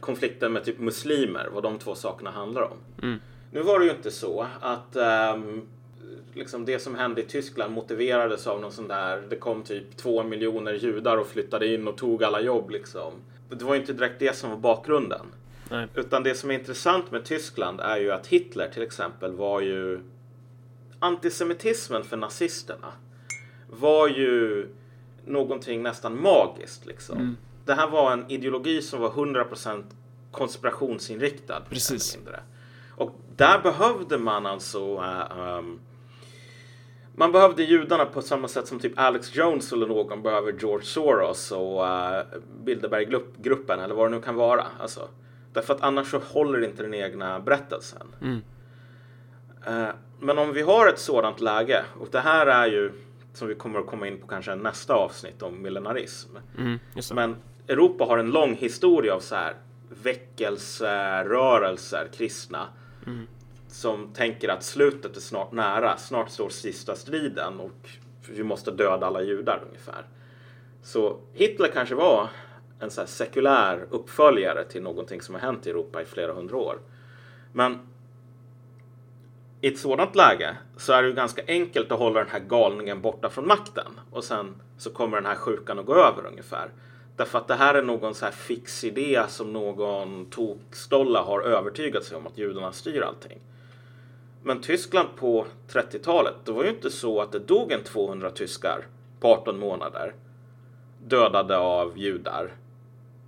[0.00, 2.78] konflikten med typ muslimer, vad de två sakerna handlar om.
[3.02, 3.18] Mm.
[3.50, 4.96] Nu var det ju inte så att
[5.34, 5.68] um,
[6.34, 10.22] liksom det som hände i Tyskland motiverades av någon sån där, det kom typ två
[10.22, 13.12] miljoner judar och flyttade in och tog alla jobb liksom.
[13.50, 15.26] Det var ju inte direkt det som var bakgrunden.
[15.70, 15.86] Nej.
[15.94, 20.00] Utan det som är intressant med Tyskland är ju att Hitler till exempel var ju
[20.98, 22.92] antisemitismen för nazisterna
[23.70, 24.66] var ju
[25.26, 27.18] någonting nästan magiskt liksom.
[27.18, 27.36] Mm.
[27.68, 29.84] Det här var en ideologi som var 100%
[30.30, 31.62] konspirationsinriktad.
[31.70, 32.18] Precis.
[32.90, 35.80] Och där behövde man alltså uh, um,
[37.14, 41.52] man behövde judarna på samma sätt som typ Alex Jones eller någon behöver George Soros
[41.52, 44.66] och uh, Bilderberggruppen eller vad det nu kan vara.
[44.80, 45.08] Alltså,
[45.52, 48.06] därför att annars så håller inte den egna berättelsen.
[48.20, 48.40] Mm.
[49.68, 52.92] Uh, men om vi har ett sådant läge och det här är ju
[53.32, 56.36] som vi kommer att komma in på kanske nästa avsnitt om millenarism.
[56.58, 56.78] Mm,
[57.14, 57.36] men
[57.68, 59.54] Europa har en lång historia av så här
[60.02, 62.66] väckelserörelser, kristna,
[63.06, 63.26] mm.
[63.68, 65.96] som tänker att slutet är snart nära.
[65.96, 67.88] Snart står sista striden och
[68.30, 70.06] vi måste döda alla judar ungefär.
[70.82, 72.28] Så Hitler kanske var
[72.80, 76.78] en så sekulär uppföljare till någonting som har hänt i Europa i flera hundra år.
[77.52, 77.78] Men
[79.60, 83.02] i ett sådant läge så är det ju ganska enkelt att hålla den här galningen
[83.02, 86.70] borta från makten och sen så kommer den här sjukan att gå över ungefär.
[87.18, 92.04] Därför att det här är någon så här fix idé som någon tokstolla har övertygat
[92.04, 93.38] sig om att judarna styr allting.
[94.42, 98.86] Men Tyskland på 30-talet, det var ju inte så att det dog en 200 tyskar
[99.20, 100.14] på 18 månader
[101.06, 102.52] dödade av judar.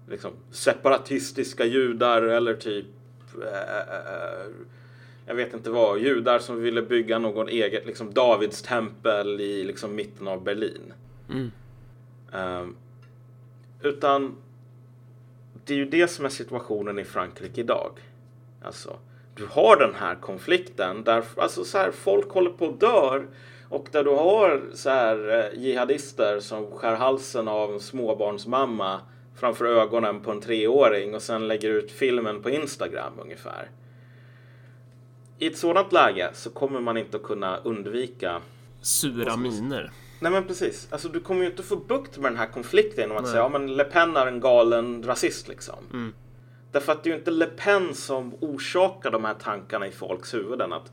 [0.08, 2.86] Liksom separatistiska judar eller typ
[3.34, 4.52] äh,
[5.26, 9.94] jag vet inte vad, judar som ville bygga någon eget liksom Davids tempel i liksom
[9.94, 10.92] mitten av Berlin.
[11.30, 11.50] Mm.
[12.32, 12.76] Um,
[13.82, 14.36] utan
[15.64, 17.92] det är ju det som är situationen i Frankrike idag.
[18.62, 18.98] Alltså,
[19.34, 23.26] du har den här konflikten där alltså, så här, folk håller på att dör
[23.68, 29.00] och där du har så här eh, jihadister som skär halsen av en småbarnsmamma
[29.34, 33.70] framför ögonen på en treåring och sen lägger ut filmen på Instagram ungefär.
[35.38, 38.40] I ett sådant läge så kommer man inte att kunna undvika
[38.80, 39.90] sura miner.
[40.20, 40.88] Nej men precis.
[40.90, 43.32] Alltså du kommer ju inte få bukt med den här konflikten genom att Nej.
[43.32, 45.84] säga ja men Le Pen är en galen rasist liksom.
[45.92, 46.14] Mm.
[46.72, 50.34] Därför att det är ju inte Le Pen som orsakar de här tankarna i folks
[50.34, 50.92] huvuden att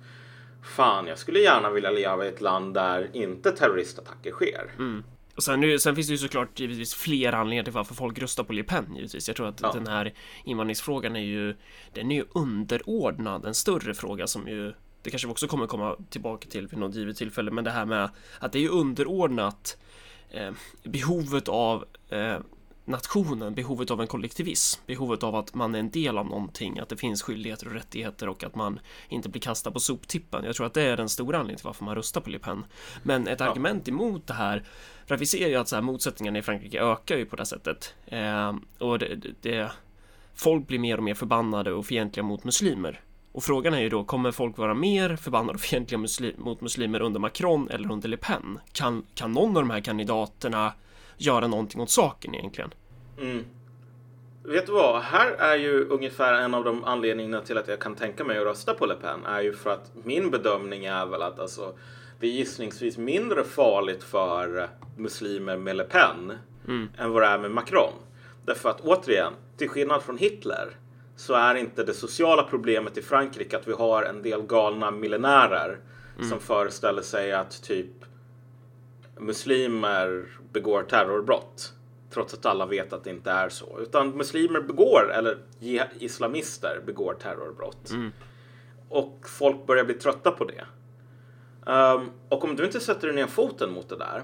[0.64, 4.72] fan, jag skulle gärna vilja leva i ett land där inte terroristattacker sker.
[4.78, 5.04] Mm.
[5.36, 8.54] Och sen, sen, finns det ju såklart givetvis fler anledningar till varför folk röstar på
[8.54, 9.28] Le Pen givetvis.
[9.28, 9.72] Jag tror att ja.
[9.74, 10.14] den här
[10.44, 11.56] invandringsfrågan är ju
[11.94, 14.74] den är ju underordnad en större fråga som ju
[15.08, 17.86] det kanske vi också kommer komma tillbaka till vid något givet tillfälle, men det här
[17.86, 19.78] med att det är underordnat
[20.30, 20.52] eh,
[20.84, 22.38] behovet av eh,
[22.86, 26.90] nationen, behovet av en kollektivism, behovet av att man är en del av någonting, att
[26.90, 30.44] det finns skyldigheter och rättigheter och att man inte blir kastad på soptippen.
[30.46, 32.66] Jag tror att det är den stora anledningen till varför man röstar på Le Pen.
[33.04, 33.50] Men ett ja.
[33.50, 34.64] argument emot det här,
[35.06, 37.46] för att vi ser ju att så här, motsättningarna i Frankrike ökar ju på det
[37.46, 37.96] sättet.
[38.06, 39.72] Eh, och det, det,
[40.36, 43.02] folk blir mer och mer förbannade och fientliga mot muslimer.
[43.38, 47.02] Och frågan är ju då, kommer folk vara mer förbannade och fientliga muslim mot muslimer
[47.02, 48.60] under Macron eller under Le Pen?
[48.72, 50.74] Kan, kan någon av de här kandidaterna
[51.18, 52.74] göra någonting åt saken egentligen?
[53.22, 53.46] Mm.
[54.44, 55.02] Vet du vad?
[55.02, 58.44] Här är ju ungefär en av de anledningarna till att jag kan tänka mig att
[58.44, 61.74] rösta på Le Pen är ju för att min bedömning är väl att alltså,
[62.20, 66.34] det är gissningsvis mindre farligt för muslimer med Le Pen
[66.68, 66.90] mm.
[66.98, 67.94] än vad det är med Macron.
[68.46, 70.78] Därför att återigen, till skillnad från Hitler
[71.18, 75.80] så är inte det sociala problemet i Frankrike att vi har en del galna miljonärer
[76.16, 76.30] mm.
[76.30, 77.92] som föreställer sig att typ
[79.20, 81.74] muslimer begår terrorbrott.
[82.10, 83.80] Trots att alla vet att det inte är så.
[83.80, 85.38] Utan muslimer begår, eller
[86.00, 87.90] islamister begår terrorbrott.
[87.90, 88.12] Mm.
[88.90, 90.66] Och folk börjar bli trötta på det.
[91.72, 94.24] Um, och om du inte sätter ner foten mot det där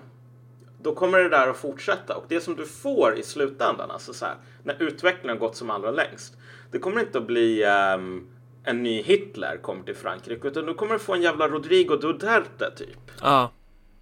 [0.83, 2.15] då kommer det där att fortsätta.
[2.15, 5.69] Och det som du får i slutändan, alltså så här, när utvecklingen har gått som
[5.69, 6.37] allra längst,
[6.73, 8.27] det kommer inte att bli um,
[8.63, 12.71] en ny Hitler kommer till Frankrike, utan du kommer att få en jävla Rodrigo Duterte
[12.75, 13.11] typ.
[13.21, 13.51] Ja,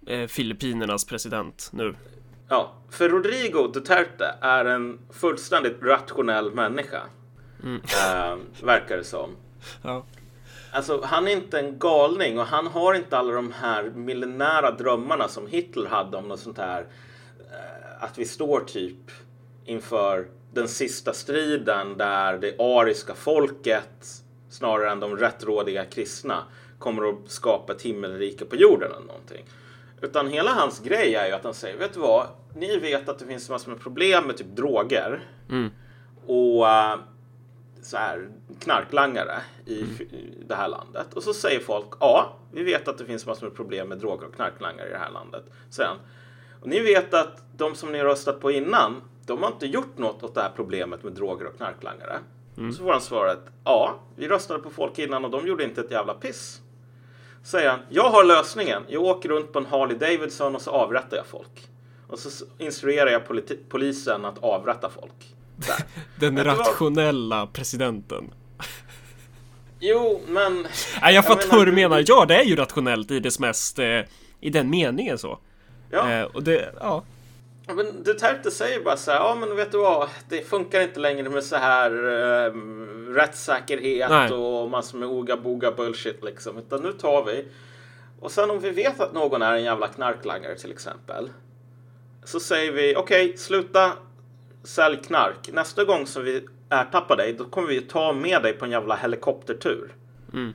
[0.06, 1.94] eh, Filippinernas president nu.
[2.48, 7.00] Ja, för Rodrigo Duterte är en fullständigt rationell människa.
[7.64, 9.30] Eh, verkar det som.
[9.82, 10.04] Ja.
[10.74, 15.28] Alltså, han är inte en galning och han har inte alla de här millenära drömmarna
[15.28, 16.80] som Hitler hade om något sånt här.
[17.52, 19.10] eh, Att vi står typ
[19.64, 26.44] inför den sista striden där det ariska folket snarare än de rättrådiga kristna
[26.78, 29.44] kommer att skapa ett himmelrike på jorden eller någonting.
[30.00, 32.26] Utan hela hans grej är ju att han säger, vet du vad?
[32.56, 35.20] Ni vet att det finns massor med problem med typ droger
[36.26, 36.96] och eh,
[37.82, 38.28] så här,
[38.60, 41.14] knarklangare i, i det här landet.
[41.14, 44.26] Och så säger folk, ja, vi vet att det finns massor med problem med droger
[44.26, 45.44] och knarklangare i det här landet.
[45.70, 45.96] Sen,
[46.60, 49.98] och ni vet att de som ni har röstat på innan, de har inte gjort
[49.98, 52.18] något åt det här problemet med droger och knarklangare.
[52.56, 55.90] Så får han svaret, ja, vi röstade på folk innan och de gjorde inte ett
[55.90, 56.60] jävla piss.
[57.42, 58.82] Säger han, jag har lösningen.
[58.88, 61.68] Jag åker runt på en Harley Davidson och så avrättar jag folk.
[62.06, 63.22] Och så instruerar jag
[63.68, 65.34] polisen att avrätta folk.
[65.56, 65.84] Där.
[66.20, 68.34] Den rationella presidenten.
[69.80, 70.66] Jo, men...
[71.02, 72.04] Nej, jag fattar vad du menar, menar.
[72.06, 73.78] Ja, det är ju rationellt i dess mest...
[73.78, 74.00] Eh,
[74.40, 75.38] I den meningen så.
[75.90, 77.04] Ja, Eh, och det, ja.
[77.66, 81.28] Men Duterte säger bara så här, ja men vet du vad, det funkar inte längre
[81.28, 82.52] med så här eh,
[83.14, 84.32] rättssäkerhet Nej.
[84.32, 86.58] och massor med oga-boga bullshit liksom.
[86.58, 87.44] Utan nu tar vi.
[88.20, 91.30] Och sen om vi vet att någon är en jävla knarklangare till exempel.
[92.24, 93.92] Så säger vi, okej, sluta
[94.64, 95.50] sälj knark.
[95.52, 98.96] Nästa gång som vi ertappar dig, då kommer vi ta med dig på en jävla
[98.96, 99.94] helikoptertur.
[100.32, 100.52] Mm.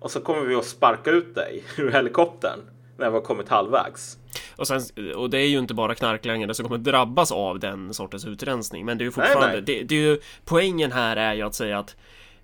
[0.00, 2.60] Och så kommer vi att sparka ut dig ur helikoptern
[3.00, 4.18] när vi har kommit halvvägs.
[4.56, 4.80] Och, sen,
[5.16, 8.84] och det är ju inte bara knarklangare som kommer drabbas av den sortens utrensning.
[8.84, 9.52] Men det är ju fortfarande...
[9.52, 9.62] nej.
[9.62, 11.96] Det, det är ju, poängen här är ju att säga att...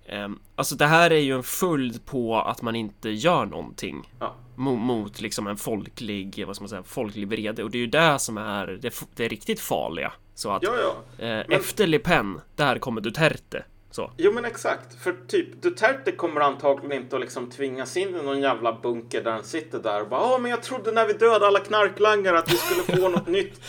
[0.05, 4.11] ehm, alltså det här är ju en följd på att man inte gör någonting.
[4.19, 4.35] Ja.
[4.55, 7.63] Mot, mot liksom en folklig, vad ska man säga, folklig vrede.
[7.63, 10.13] Och det är ju det som är det, det riktigt farliga.
[10.35, 10.71] Så att Ja,
[11.17, 11.25] ja.
[11.25, 13.63] eh, efter Le Pen, där kommer Duterte.
[13.97, 14.11] Så.
[14.17, 18.41] Jo men exakt, för typ Duterte kommer antagligen inte att liksom tvingas in i någon
[18.41, 21.47] jävla bunker där han sitter där och bara Ja men jag trodde när vi dödade
[21.47, 23.61] alla knarklangare att vi skulle få något nytt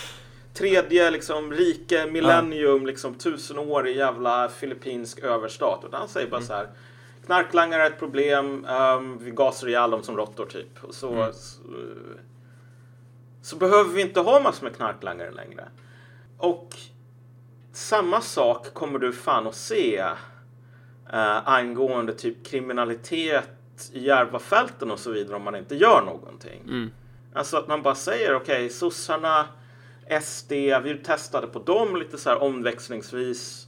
[0.54, 5.84] tredje liksom rike millennium liksom tusen år i jävla filippinsk överstat.
[5.86, 6.68] Utan han säger bara så här
[7.26, 10.84] Knarklangare är ett problem, ehm, vi gasar ihjäl dem som råttor typ.
[10.84, 11.60] Och så, så,
[13.42, 15.64] så behöver vi inte ha massor med knarklangare längre.
[16.38, 16.76] Och
[17.78, 19.96] samma sak kommer du fan att se
[21.12, 26.62] eh, angående typ kriminalitet i Järvafälten och så vidare om man inte gör någonting.
[26.62, 26.90] Mm.
[27.34, 29.46] Alltså att man bara säger okej, sossarna,
[30.22, 33.66] SD, vi testade på dem lite så här omväxlingsvis.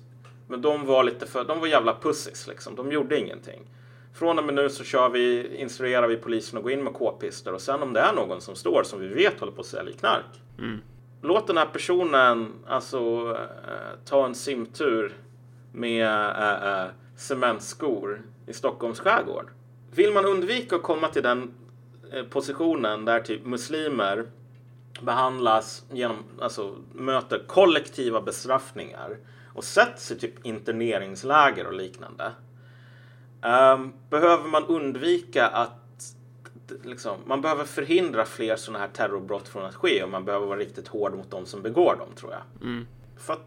[0.48, 2.76] Men de var lite för, de var jävla pussis liksom.
[2.76, 3.70] De gjorde ingenting.
[4.14, 7.54] Från och med nu så kör vi, instruerar vi polisen att gå in med k-pister
[7.54, 9.92] och sen om det är någon som står som vi vet håller på att sälja
[9.96, 10.40] knark.
[10.58, 10.80] Mm.
[11.22, 12.98] Låt den här personen alltså
[13.38, 15.16] eh, ta en simtur
[15.72, 19.50] med eh, eh, cementskor i Stockholms skärgård.
[19.94, 21.54] Vill man undvika att komma till den
[22.12, 24.26] eh, positionen där typ muslimer
[25.00, 29.16] behandlas genom, alltså möter kollektiva bestraffningar
[29.54, 32.32] och sätts i typ interneringsläger och liknande.
[33.42, 35.89] Um, behöver man undvika att
[36.84, 40.58] liksom, man behöver förhindra fler sådana här terrorbrott från att ske och man behöver vara
[40.58, 42.42] riktigt hård mot de som begår dem tror jag.
[42.62, 42.86] Mm.
[43.18, 43.46] För att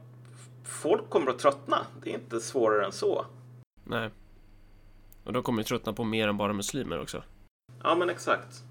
[0.63, 1.77] folk kommer att tröttna.
[2.03, 3.25] Det är inte svårare än så.
[3.83, 4.09] Nej.
[5.23, 7.23] Och de kommer ju tröttna på mer än bara muslimer också.
[7.83, 8.63] Ja, men exakt.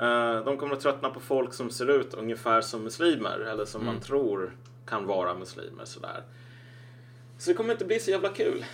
[0.00, 3.84] Eh, de kommer att tröttna på folk som ser ut ungefär som muslimer eller som
[3.84, 6.22] man tror kan vara muslimer sådär.
[7.38, 8.64] Så det kommer inte bli så jävla kul.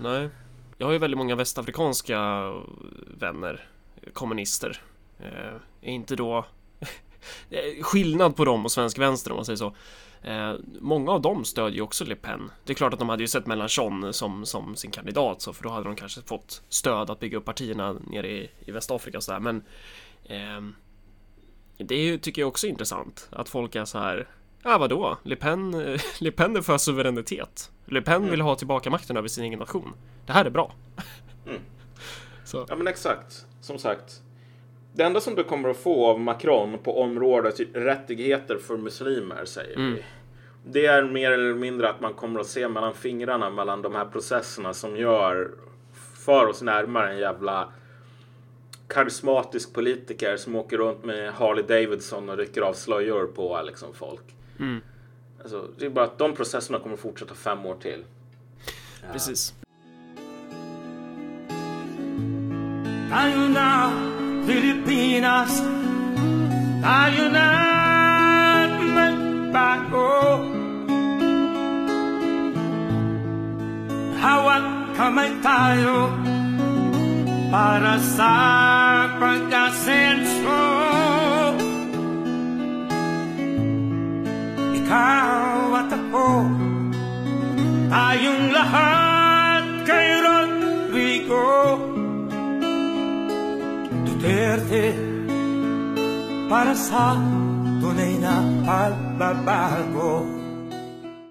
[0.00, 0.28] Nej.
[0.78, 2.52] Jag har ju väldigt många västafrikanska
[3.18, 3.68] vänner,
[4.12, 4.80] kommunister.
[5.18, 6.46] Eh, är inte då
[7.50, 9.74] Eh, skillnad på dem och svensk vänster om man säger så.
[10.22, 12.50] Eh, många av dem stödjer ju också Le Pen.
[12.64, 15.62] Det är klart att de hade ju sett Mélenchon som, som sin kandidat så för
[15.62, 19.24] då hade de kanske fått stöd att bygga upp partierna nere i, i Västafrika och
[19.24, 19.62] sådär men
[20.28, 20.74] ehm,
[21.76, 24.28] det är tycker jag också är intressant att folk är så här
[24.62, 25.16] Ja vadå?
[25.22, 27.70] Le Pen, eh, Le Pen är för suveränitet.
[27.84, 29.92] Le Pen vill ha tillbaka makten över sin egen nation.
[30.26, 30.72] Det här är bra.
[31.46, 31.60] Mm.
[32.52, 33.46] Ja, men exakt.
[33.64, 34.22] Som sagt.
[34.92, 39.76] Det enda som du kommer att få av Macron på området rättigheter för muslimer, säger
[39.76, 39.94] Mm.
[39.94, 40.02] vi.
[40.66, 44.04] Det är mer eller mindre att man kommer att se mellan fingrarna mellan de här
[44.04, 45.50] processerna som gör
[46.24, 47.68] för oss närmare en jävla
[48.88, 54.34] karismatisk politiker som åker runt med Harley Davidson och rycker av slöjor på liksom folk.
[54.60, 54.80] Mm.
[55.42, 58.04] Alltså, det är bara att de processerna kommer att fortsätta fem år till.
[59.12, 59.54] Precis.
[63.14, 63.94] Ayuna,
[64.42, 65.62] Filipinas.
[66.82, 67.48] Ayuna,
[68.74, 70.42] pagbabago
[74.18, 74.66] Hawak
[74.98, 76.10] kamay tayo
[77.54, 78.34] para sa
[79.22, 80.64] pag-asenso.
[84.74, 86.28] Ikaw at ako
[87.94, 91.93] Tayong lahat kay Rodrigo
[96.48, 97.14] Para sa
[97.82, 100.26] tunay na pagbabago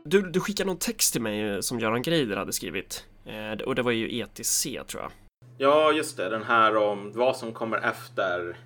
[0.06, 3.06] Du, du skickade någon text till mig eh, som Göran Greider hade skrivit.
[3.26, 5.12] Eh, och det var ju ETC tror jag.
[5.58, 6.30] Ja, just det.
[6.30, 8.58] Den här om vad som kommer efter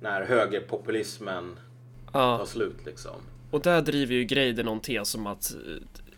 [0.00, 1.56] när högerpopulismen
[2.12, 3.16] tar Ja, slut liksom.
[3.50, 5.52] och där driver ju Greider någon tes om att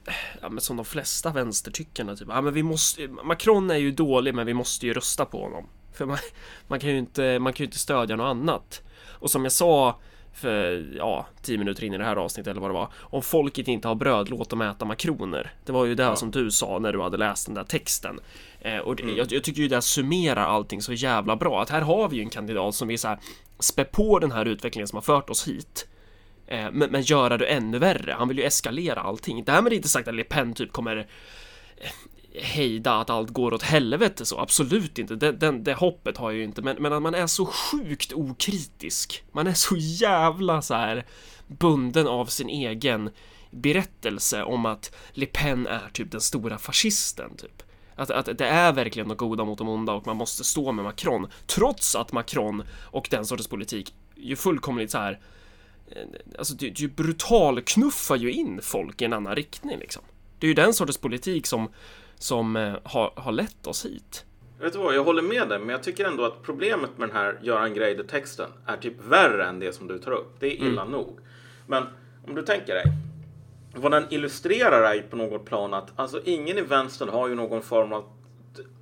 [0.07, 0.12] eh,
[0.43, 4.35] Ja men som de flesta vänstertyckarna typ, ja men vi måste, Macron är ju dålig
[4.35, 5.67] men vi måste ju rösta på honom.
[5.94, 6.18] För man,
[6.68, 8.83] man kan ju inte, man kan ju inte stödja något annat.
[9.07, 10.00] Och som jag sa
[10.35, 12.88] för, ja, tio minuter in i det här avsnittet eller vad det var.
[13.00, 15.52] Om folket inte har bröd, låt dem äta makroner.
[15.64, 18.20] Det var ju det som du sa när du hade läst den där texten.
[18.61, 21.62] Eh, och det, jag, jag tycker ju det summerar allting så jävla bra.
[21.62, 23.18] Att här har vi ju en kandidat som vill så här
[23.59, 25.88] spä på den här utvecklingen som har fört oss hit.
[26.46, 28.14] Eh, men, men göra det ännu värre.
[28.18, 29.44] Han vill ju eskalera allting.
[29.44, 30.96] Därmed inte sagt att Le Pen typ kommer
[31.76, 31.90] eh,
[32.35, 34.38] hejda att allt går åt helvete så.
[34.38, 35.14] Absolut inte.
[35.16, 36.62] Det, den, det hoppet har jag ju inte.
[36.62, 39.25] Men, men att man är så sjukt okritisk.
[39.33, 41.07] Man är så jävla så här
[41.47, 43.11] bunden av sin egen
[43.51, 47.62] berättelse om att Le Pen är typ den stora fascisten typ.
[47.97, 50.85] Att, att det är verkligen de goda mot de onda och man måste stå med
[50.85, 51.27] Macron.
[51.47, 55.20] Trots att Macron och den sortens politik ju fullkomligt så här
[55.90, 56.03] eh,
[56.38, 60.03] Alltså du, du brutal knuffar ju in folk i en annan riktning liksom.
[60.38, 61.68] Det är ju den sortens politik som,
[62.24, 64.24] som eh, har, har lett oss hit.
[64.60, 67.16] Vet du vad, jag håller med dig, men jag tycker ändå att problemet med den
[67.16, 70.40] här Göran Greider-texten är typ värre än det som du tar upp.
[70.40, 71.18] Det är illa nog.
[71.66, 71.82] Men
[72.28, 72.84] om du tänker dig,
[73.74, 77.34] vad den illustrerar är ju på något plan att alltså ingen i vänstern har ju
[77.34, 78.04] någon form av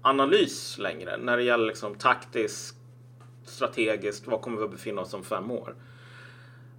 [0.02, 2.76] analys längre när det gäller liksom taktiskt,
[3.44, 5.74] strategiskt, vad kommer vi att befinna oss om fem år?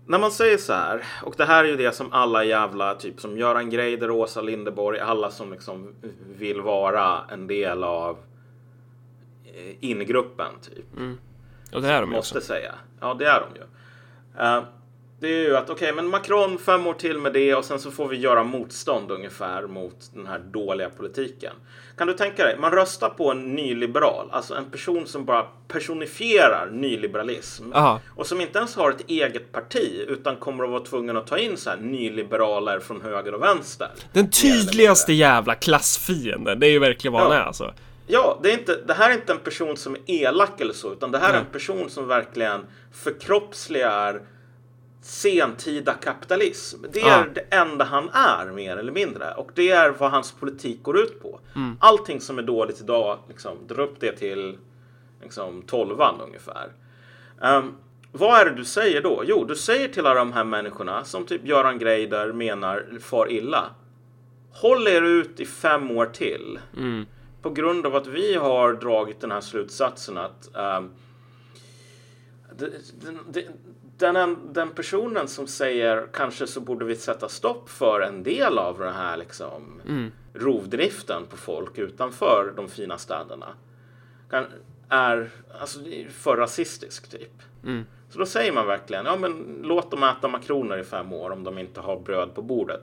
[0.05, 3.21] När man säger så här, och det här är ju det som alla jävla, typ
[3.21, 5.95] som Göran Greider, Åsa Linderborg, alla som liksom
[6.37, 8.17] vill vara en del av
[9.45, 10.85] eh, ingruppen typ.
[11.73, 12.47] Och det är de ju Måste också.
[12.47, 12.75] säga.
[12.99, 13.65] Ja, det är de ju.
[14.43, 14.63] Eh,
[15.23, 17.91] det är ju att okej, men Macron fem år till med det och sen så
[17.91, 21.53] får vi göra motstånd ungefär mot den här dåliga politiken.
[21.97, 26.69] Kan du tänka dig, man röstar på en nyliberal, alltså en person som bara personifierar
[26.71, 27.99] nyliberalism Ja.
[28.15, 31.37] och som inte ens har ett eget parti utan kommer att vara tvungen att ta
[31.37, 33.89] in så här nyliberaler från höger och vänster.
[34.13, 37.37] Den tydligaste jävla klassfienden, det är ju verkligen vad han Ja.
[37.37, 37.73] är alltså.
[38.07, 40.93] Ja, det, är inte, det här är inte en person som är elak eller så,
[40.93, 41.41] utan det här är Nej.
[41.41, 44.21] en person som verkligen förkroppsligar
[45.05, 46.85] sentida kapitalism.
[46.93, 47.25] Det är Ja.
[47.33, 49.33] det enda han är, mer eller mindre.
[49.33, 51.39] Och det är vad hans politik går ut på.
[51.55, 51.77] Mm.
[51.79, 54.57] Allting som är dåligt idag, liksom, dra upp det till
[55.21, 56.71] liksom, tolvan ungefär.
[57.41, 57.71] Ehm,
[58.11, 59.23] vad är det du säger då?
[59.25, 63.65] Jo, du säger till alla de här människorna som typ Göran Greider menar far illa.
[64.51, 66.59] Håll er ut i fem år till.
[67.41, 70.89] På grund av att vi har dragit den här slutsatsen att ehm,
[72.57, 72.71] det-
[73.05, 73.43] den, den,
[73.97, 78.79] den, den personen som säger kanske så borde vi sätta stopp för en del av
[78.79, 79.81] den här liksom
[80.33, 83.47] rovdriften på folk utanför de fina städerna
[84.29, 84.45] kan,
[84.89, 85.29] är
[85.59, 85.79] alltså,
[86.09, 87.41] för rasistisk typ.
[88.09, 91.43] Så då säger man verkligen, ja men låt dem äta makroner i fem år om
[91.43, 92.81] de inte har bröd på bordet.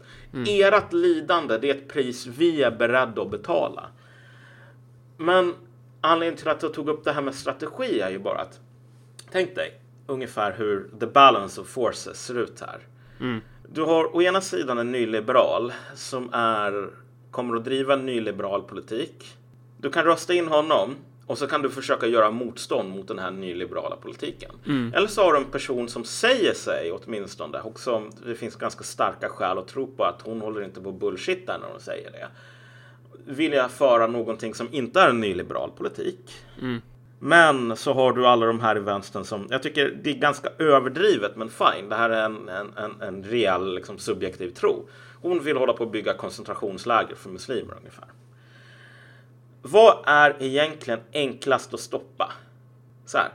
[0.48, 3.86] Ert lidande, det är ett pris vi är beredda att betala.
[5.16, 5.54] Men
[6.00, 8.60] anledningen till att jag tog upp det här med strategi är ju bara att
[9.30, 9.79] tänk dig
[10.10, 12.78] ungefär hur the balance of forces ser ut här.
[13.68, 16.90] Du har å ena sidan en nyliberal som är,
[17.30, 19.36] kommer att driva en nyliberal politik.
[19.76, 20.94] Du kan rösta in honom
[21.26, 24.50] och så kan du försöka göra motstånd mot den här nyliberala politiken.
[24.94, 28.84] Eller så har du en person som säger sig åtminstone och som det finns ganska
[28.84, 32.28] starka skäl att tro på att hon håller inte på bullshit när hon säger det.
[33.24, 36.30] Vilja föra någonting som inte är en nyliberal politik.
[37.22, 40.48] Men så har du alla de här i vänstern som, jag tycker det är ganska
[40.58, 44.88] överdrivet men fine, det här är en, en, en, en reell liksom, subjektiv tro.
[45.22, 48.04] Hon vill hålla på att bygga koncentrationsläger för muslimer ungefär.
[49.62, 52.32] Vad är egentligen enklast att stoppa?
[53.06, 53.28] Så här.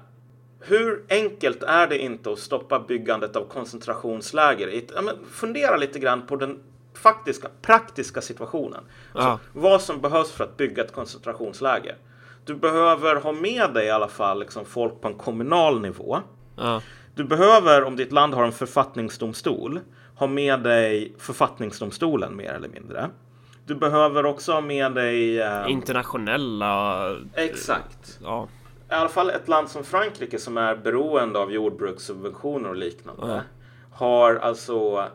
[0.59, 4.83] Hur enkelt är det inte att stoppa byggandet av koncentrationsläger?
[4.95, 6.59] Ja, fundera lite grann på den
[6.93, 8.83] faktiska, praktiska situationen.
[9.13, 9.39] Alltså.
[9.53, 11.95] Vad som behövs för att bygga ett koncentrationsläger.
[12.45, 16.19] Du behöver ha med dig i alla fall liksom folk på en kommunal nivå.
[16.55, 16.81] Ja.
[17.15, 19.79] Du behöver, om ditt land har en författningsdomstol,
[20.15, 23.09] ha med dig författningsdomstolen mer eller mindre.
[23.65, 25.41] Du behöver också ha med dig...
[25.41, 27.15] Eh, Internationella...
[27.33, 28.19] exakt.
[28.23, 28.47] Ja.
[28.89, 33.27] I alla fall ett land som Frankrike som är beroende av jordbrukssubventioner och liknande.
[33.27, 33.41] Ja.
[33.91, 35.07] Har alltså...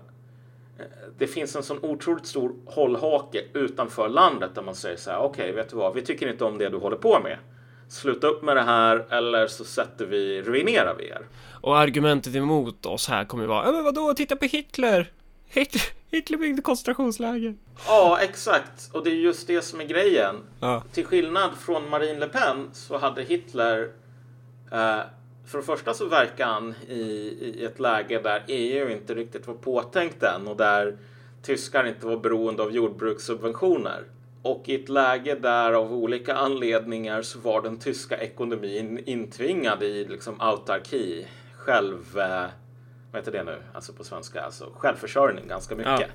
[1.18, 5.18] Det finns en sån otroligt stor hållhake utanför landet där man säger så här.
[5.18, 5.94] Okej, vet du vad?
[5.94, 7.38] Vi tycker inte om det du håller på med.
[7.88, 11.26] Sluta upp med det här eller så sätter vi, ruinerar vi er.
[11.60, 15.12] Och argumentet emot oss här kommer ju vara, "Ja, men vadå, titta på Hitler!
[15.52, 17.54] Hitler, Hitler byggde koncentrationsläger.
[17.86, 18.90] Ja, exakt.
[18.92, 20.36] Och det är just det som är grejen.
[20.60, 20.82] Ja.
[20.92, 23.90] Till skillnad från Marine Le Pen så hade Hitler
[24.72, 25.00] eh,
[25.50, 27.02] för det första så verkar han i,
[27.40, 30.98] i ett läge där EU inte riktigt var påtänkt än och där
[31.42, 34.04] tyskar inte var beroende av jordbrukssubventioner.
[34.42, 40.04] Och i ett läge där av olika anledningar så var den tyska ekonomin intvingad i
[40.04, 41.26] liksom autarki,
[41.56, 42.18] själv...
[42.18, 42.46] Eh,
[43.12, 43.62] vad heter det nu?
[43.74, 46.10] Alltså på svenska, alltså självförsörjning ganska mycket.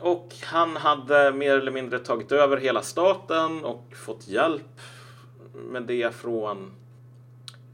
[0.00, 4.80] Och han hade mer eller mindre tagit över hela staten och fått hjälp
[5.54, 6.81] med det från...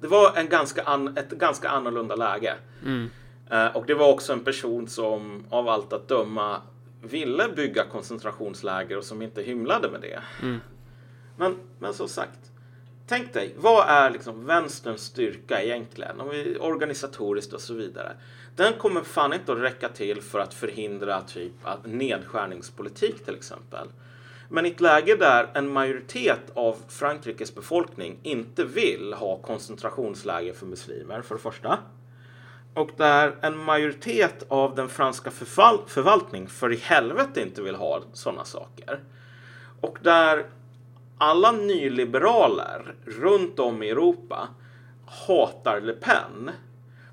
[0.01, 1.17] Det var en ganska an...
[1.17, 2.55] ett ganska annorlunda läge.
[3.51, 6.63] Eh, och det var också en person som av allt att döma
[7.03, 10.21] ville bygga koncentrationsläger och som inte hymlade med det.
[11.37, 12.39] Men, men som sagt,
[13.07, 16.21] tänk dig, vad är liksom vänsterns styrka egentligen?
[16.21, 18.13] Om vi, organisatoriskt och så vidare.
[18.57, 23.89] Den kommer fan inte att räcka till för att förhindra typ att nedskärningspolitik till exempel.
[24.49, 30.67] Men i ett läge där en majoritet av Frankrikes befolkning inte vill ha koncentrationsläger för
[30.67, 31.79] muslimer, för det första.
[32.75, 38.03] Och där en majoritet av den franska förval- förvaltning för i helvete inte vill ha
[38.13, 39.01] sådana saker.
[39.81, 40.47] Och där
[41.19, 44.49] alla nyliberaler runt om i Europa
[45.07, 46.51] hatar Le Pen.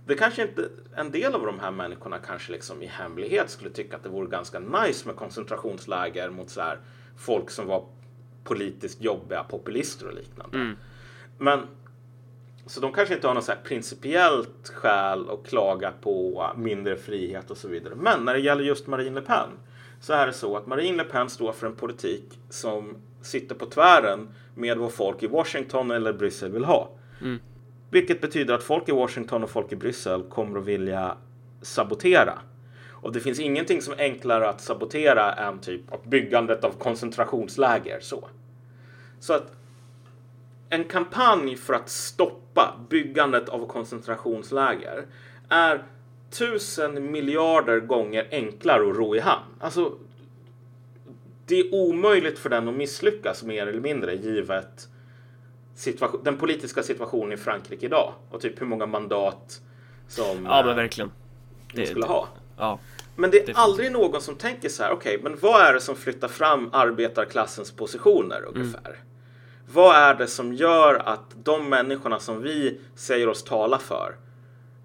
[0.07, 3.95] Det kanske inte, en del av de här människorna kanske liksom i hemlighet skulle tycka
[3.95, 6.79] att det vore ganska nice med koncentrationsläger mot så här
[7.17, 7.85] folk som var
[8.43, 10.57] politiskt jobbiga populister och liknande.
[11.37, 11.59] Men
[12.65, 17.67] så de kanske inte har något principiellt skäl att klaga på mindre frihet och så
[17.67, 17.95] vidare.
[17.95, 19.49] Men när det gäller just Marine Le Pen
[20.01, 23.65] så är det så att Marine Le Pen står för en politik som sitter på
[23.65, 26.89] tvären med vad folk i Washington eller Bryssel vill ha.
[27.89, 31.17] Vilket betyder att folk i Washington och folk i Bryssel kommer att vilja
[31.61, 32.39] sabotera.
[33.05, 37.99] Och det finns ingenting som är enklare att sabotera än typ av byggandet av koncentrationsläger.
[37.99, 38.29] Så.
[39.19, 39.51] Så att
[40.69, 45.05] en kampanj för att stoppa byggandet av koncentrationsläger
[45.49, 45.83] är
[46.29, 49.53] tusen miljarder gånger enklare att ro i hamn.
[49.59, 49.97] Alltså,
[51.45, 54.87] det är omöjligt för den att misslyckas mer eller mindre givet
[56.23, 59.61] den politiska situationen i Frankrike idag och typ hur många mandat
[60.07, 61.11] som Ja, men verkligen.
[61.73, 62.27] de skulle ha.
[62.57, 62.79] Ja.
[63.15, 63.63] Men det är Definitivt.
[63.63, 67.71] aldrig någon som tänker så här, okej, men vad är det som flyttar fram arbetarklassens
[67.71, 68.99] positioner ungefär?
[69.73, 74.15] Vad är det som gör att de människorna som vi säger oss tala för,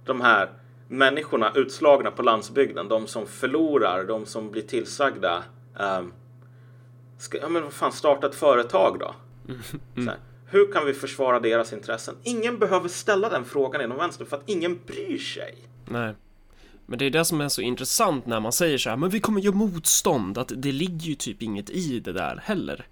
[0.05, 0.51] de här
[0.89, 5.45] människorna utslagna på landsbygden, de som förlorar, de som blir tillsagda,
[5.81, 6.13] um,
[7.19, 9.15] ska, ja men vad fan, starta ett företag då?
[9.95, 12.15] Så här, hur kan vi försvara deras intressen?
[12.23, 15.55] Ingen behöver ställa den frågan inom vänster för att ingen bryr sig.
[15.85, 16.15] Nej.
[16.91, 19.21] Men det är det som är så intressant när man säger så här, men vi
[19.21, 22.87] kommer göra motstånd, att det ligger ju typ inget i det där heller.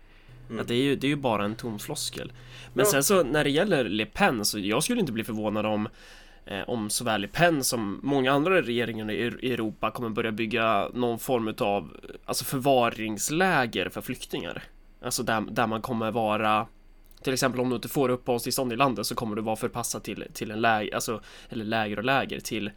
[0.61, 2.33] Att det är ju, det är ju bara en tom floskel.
[2.75, 2.93] Men Ja.
[2.93, 5.89] sen så när det gäller Le Pen, så jag skulle inte bli förvånad om
[6.47, 10.89] eh, om såväl Le Pen som många andra regeringar i i Europa kommer börja bygga
[10.95, 14.63] någon form av alltså förvaringsläger för flyktingar.
[15.03, 16.67] Alltså där, där man kommer vara
[17.23, 20.25] till exempel om du inte får uppehållstillstånd i landet så kommer du vara förpassad till,
[20.33, 22.71] till en läger, alltså, eller läger och läger till,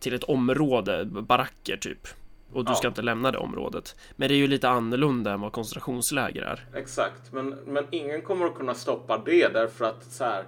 [0.00, 2.08] till ett område, baracker typ.
[2.52, 2.74] Och du Ja.
[2.74, 3.96] ska inte lämna det området.
[4.16, 6.64] Men det är ju lite annorlunda än vad koncentrationsläger är.
[6.74, 10.44] Exakt, men, men ingen kommer att kunna stoppa det därför att så här,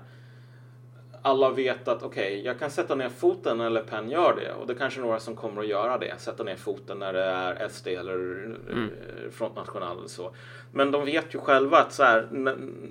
[1.22, 4.66] alla vet att okej, jag kan sätta ner foten när Le Pen gör det och
[4.66, 6.14] det är kanske är några som kommer att göra det.
[6.18, 10.34] Sätta ner foten när det är SD eller eh, Front National eller så.
[10.72, 12.28] Men de vet ju själva att så här,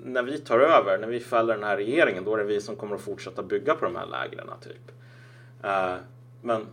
[0.04, 2.76] när vi tar över, när vi fäller den här regeringen, då är det vi som
[2.76, 4.92] kommer att fortsätta bygga på de här lägren typ.
[5.64, 5.94] Eh,
[6.42, 6.66] men,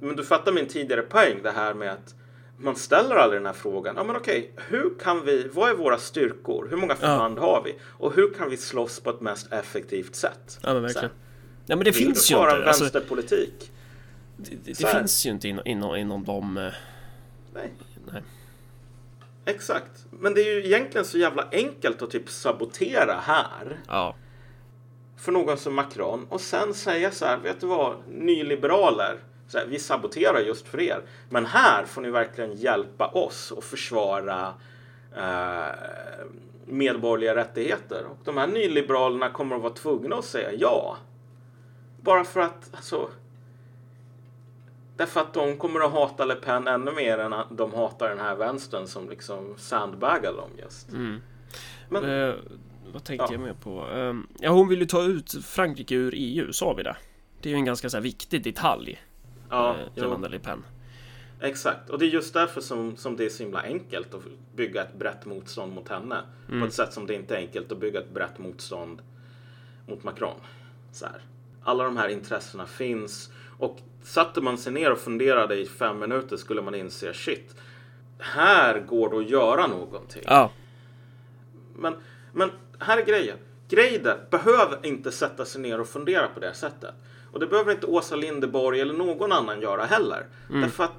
[0.00, 2.14] men du fattar min tidigare poäng, det här med att
[2.58, 3.96] man ställer aldrig den här frågan.
[3.96, 6.66] Ja, men okej, hur kan vi, vad är våra styrkor?
[6.70, 7.74] Hur många förband har vi?
[7.84, 10.58] Och hur kan vi slåss på ett mest effektivt sätt?
[10.62, 11.10] Ja men verkligen.
[11.66, 13.72] Ja men det Vill finns du ju föra en Alltså, vänsterpolitik?
[14.36, 16.56] det det, det finns ju inte inom, inom, inom de...
[16.56, 16.72] eh,
[17.54, 17.72] Nej.
[18.12, 18.22] Nej.
[19.44, 20.06] Exakt.
[20.10, 24.14] Men det är ju egentligen så jävla enkelt att typ sabotera här Ja.
[25.20, 29.16] För någon som Macron och sen säga så här, vet du vad, nyliberaler,
[29.48, 31.02] Så här, vi saboterar just för er.
[31.28, 34.54] Men här får ni verkligen hjälpa oss och försvara
[35.16, 36.26] eh,
[36.66, 38.04] medborgerliga rättigheter.
[38.10, 40.96] Och de här nyliberalerna kommer att vara tvungna att säga ja.
[42.00, 43.10] Bara för att, alltså.
[44.96, 48.20] Därför att de kommer att hata Le Pen ännu mer än att de hatar den
[48.20, 50.88] här vänstern som liksom sandbaggar dem just.
[51.88, 52.34] Men, Eh,
[52.92, 53.32] vad tänkte Ja.
[53.32, 53.88] jag med på?
[53.92, 56.96] Eh, ja, hon vill ju ta ut Frankrike ur EU, sa vi det?
[57.40, 59.02] Det är ju en ganska så här, viktig detalj
[59.50, 60.64] ja, eh, Le Pen.
[61.40, 64.22] Exakt, och det är just därför som, som det är så himla enkelt att
[64.56, 66.16] bygga ett brett motstånd mot henne.
[66.60, 69.02] På ett sätt som det inte är enkelt att bygga ett brett motstånd
[69.86, 70.40] mot Macron.
[70.92, 71.22] Så här.
[71.62, 76.36] Alla de här intressena finns och satte man sig ner och funderade i fem minuter
[76.36, 77.54] skulle man inse shit,
[78.18, 80.22] här går det att göra någonting.
[80.26, 80.50] Ja,
[81.76, 81.94] Men,
[82.32, 82.50] men
[82.80, 83.38] här är grejen.
[83.68, 86.94] Greider behöver inte sätta sig ner och fundera på det sättet.
[87.32, 90.26] Och det behöver inte Åsa Linderborg eller någon annan göra heller.
[90.48, 90.92] Därför att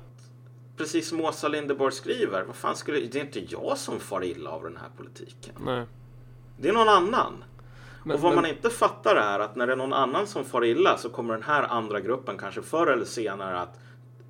[0.78, 4.50] precis som Åsa Linderborg skriver, vad fan skulle, det är inte jag som far illa
[4.50, 5.56] av den här politiken.
[5.66, 5.86] nej.
[6.60, 7.44] Det är någon annan.
[8.04, 10.46] Men, och vad men, man inte fattar är att när det är någon annan som
[10.46, 13.80] far illa så kommer den här andra gruppen kanske förr eller senare att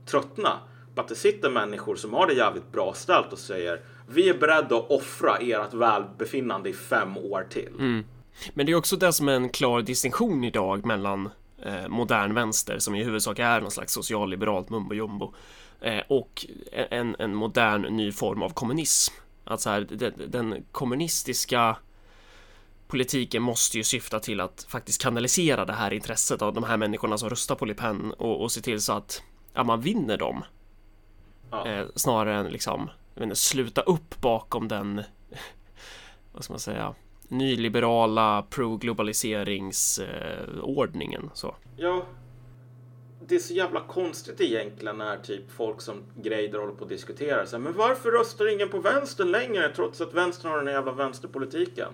[0.06, 0.60] tröttna
[0.96, 3.82] på att det sitter människor som har det jävligt bra ställt och säger
[4.14, 7.74] vi är beredda att offra ert välbefinnande i fem år till.
[7.80, 8.06] Mm.
[8.54, 11.30] men det är också det som är en klar distinktion idag mellan
[11.66, 15.34] eh, modern vänster, som i huvudsak är någon slags socialliberalt mumbo jumbo,
[15.82, 19.14] eh, och en, en modern ny form av kommunism.
[19.44, 21.76] Att så här, den, den kommunistiska
[22.88, 27.18] politiken måste ju syfta till att faktiskt kanalisera det här intresset av de här människorna
[27.18, 30.44] som röstar på Le Pen och, och se till så att ja, man vinner dem.
[31.52, 31.68] Ja.
[31.68, 35.04] Eh, snarare än liksom jag inte, sluta upp bakom den
[36.34, 36.94] vad ska man säga
[37.28, 41.56] nyliberala pro-globaliseringsordningen så.
[41.78, 42.06] Ja,
[43.28, 47.46] det är så jävla konstigt egentligen när typ folk som Greider håller på att diskutera
[47.46, 50.74] så här, Men varför röstar ingen på vänstern längre trots att vänstern har den här
[50.74, 51.90] jävla vänsterpolitiken?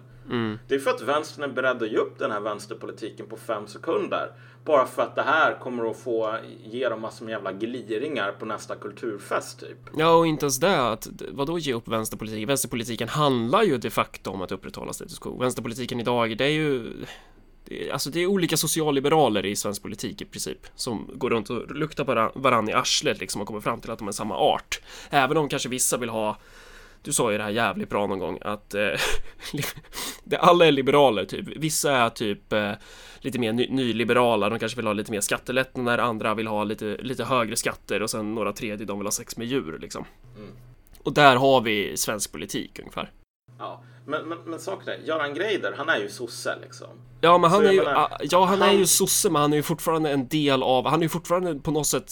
[0.68, 3.68] Det är för att vänstern är beredd att ge upp den här vänsterpolitiken på fem
[3.68, 4.32] sekunder.
[4.68, 8.45] Bara för att det här kommer att få ge dem massor med jävla gliringar på
[8.45, 9.78] nästa kulturfest typ.
[9.97, 12.47] Ja, och inte ens det att vadå ge upp vänsterpolitiken?
[12.47, 15.38] Vänsterpolitiken handlar ju de facto om att upprätthålla status quo.
[15.39, 16.93] Vänsterpolitiken idag, det är ju
[17.91, 22.03] alltså det är olika socialliberaler i svensk politik i princip som går runt och luktar
[22.03, 24.82] på varann i arslet liksom och kommer fram till att de är samma art.
[25.09, 26.38] Även om kanske vissa vill ha
[27.01, 28.89] du sa ju det här jävligt bra någon gång att eh,
[30.24, 31.47] det, alla är liberaler typ.
[31.57, 32.72] Vissa är typ eh,
[33.22, 36.97] lite mer ny, nyliberala, de kanske vill ha lite mer skattelättnader, andra vill ha lite,
[37.01, 40.05] lite högre skatter och sen några tredje de vill ha sex med djur liksom.
[41.03, 43.11] Och där har vi svensk politik ungefär.
[43.59, 46.88] Ja, men, men, men saken är, Göran Greider, han är ju sosse liksom.
[47.22, 49.41] Ja, men han Så är ju, menar, ah, ja, han är han- ju sosse, men
[49.41, 52.11] han är ju fortfarande en del av, han är ju fortfarande på något sätt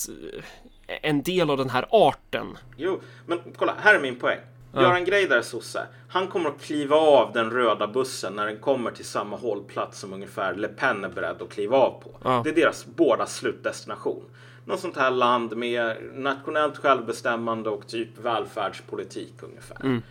[0.88, 2.58] eh, en del av den här arten.
[2.78, 4.40] Jo, men kolla, här är min poäng.
[4.82, 5.88] Göran Greider sosse.
[6.08, 10.14] Han kommer att kliva av den röda bussen när den kommer till samma hållplats som
[10.14, 12.10] ungefär Le Pen är beredd att kliva av på.
[12.24, 12.42] Ja.
[12.44, 14.24] Det är deras båda slutdestination.
[14.66, 20.02] Något sånt här land med nationellt självbestämmande och typ välfärdspolitik ungefär.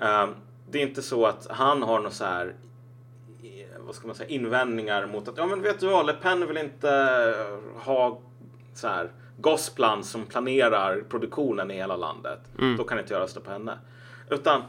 [0.00, 0.34] Ehm,
[0.70, 2.54] det är inte så att han har något så här
[3.42, 6.46] eh, vad ska man säga, invändningar mot att ja men vet du vad, Le Pen
[6.46, 8.20] vill inte eh, ha
[8.74, 12.40] så här Gosplan som planerar produktionen i hela landet.
[12.78, 13.78] Då kan inte jag rösta på henne.
[14.30, 14.62] Utan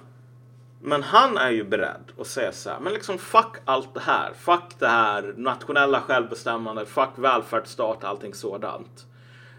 [0.81, 4.33] men han är ju beredd att säga så här, men liksom fuck allt det här.
[4.33, 9.05] Fuck det här nationella självbestämmandet, fuck välfärdsstat, allting sådant.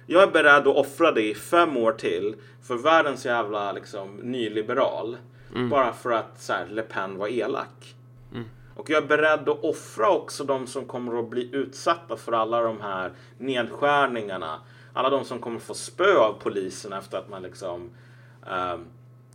[0.06, 5.16] Jag är beredd att offra det i fem år till för världens jävla liksom, nyliberal.
[5.70, 7.94] Bara för att så här, Le Pen var elak.
[8.74, 12.62] Och jag är beredd att offra också de som kommer att bli utsatta för alla
[12.62, 14.60] de här nedskärningarna.
[14.92, 17.90] Alla de som kommer få spö av polisen efter att man liksom
[18.46, 18.84] ehm,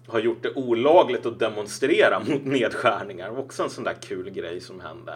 [0.07, 3.39] har gjort det olagligt att demonstrera mot nedskärningar.
[3.39, 5.13] Också en sån där kul grej som hände.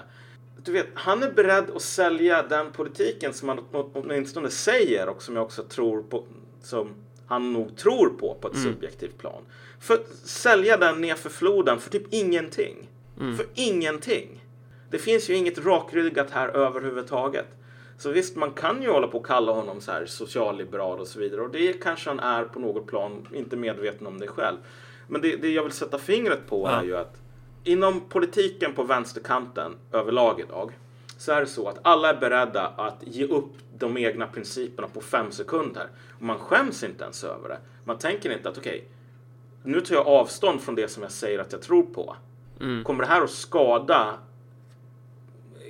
[0.64, 5.22] Du vet, han är beredd att sälja den politiken som han åt- åtminstone säger och
[5.24, 6.24] som jag också tror på,
[6.62, 6.90] som
[7.28, 9.42] han nog tror på på ett subjektivt plan.
[9.80, 12.90] För sälja den nerför floden för typ ingenting.
[13.38, 14.44] För ingenting.
[14.92, 17.46] Det finns ju inget rakryggat här överhuvudtaget.
[17.98, 21.20] Så visst, man kan ju hålla på och kalla honom så här socialliberal och så
[21.20, 21.42] vidare.
[21.42, 24.58] Och det kanske han är på något plan, inte medveten om det själv.
[25.08, 27.22] Men det, det jag vill sätta fingret på är ju att
[27.64, 30.72] inom politiken på vänsterkanten överlag idag
[31.18, 35.02] så är det så att alla är beredda att ge upp de egna principerna på
[35.02, 35.88] fem sekunder.
[36.16, 37.58] Och man skäms inte ens över det.
[37.84, 38.88] Man tänker inte att okej,
[39.64, 42.16] nu tar jag avstånd från det som jag säger att jag tror på.
[42.84, 44.18] Kommer det här att skada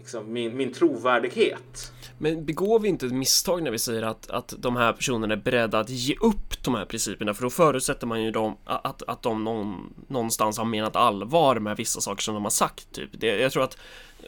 [0.08, 1.94] liksom, min, min trovärdighet.
[2.18, 5.38] Men begår vi inte ett misstag när vi säger att, att de här personerna är
[5.38, 7.34] beredda att ge upp de här principerna?
[7.34, 11.78] För då förutsätter man ju dem, att, att de någon, någonstans har menat allvar med
[11.78, 12.92] vissa saker som de har sagt.
[12.92, 13.10] Typ.
[13.14, 13.78] Det, jag tror att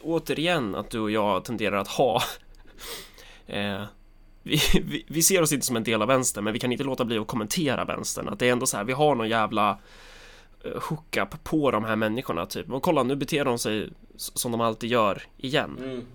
[0.02, 2.22] återigen att du och jag tenderar att ha
[3.48, 3.84] eh,
[4.44, 6.84] vi, vi, vi, ser oss inte som en del av vänstern, men vi kan inte
[6.84, 8.28] låta bli att kommentera vänstern.
[8.30, 9.80] Att det är ändå så här, vi har någon jävla
[10.64, 12.72] hookup på de här människorna typ.
[12.72, 15.78] Och kolla, nu beter de sig som de alltid gör igen.
[15.84, 16.06] Mm.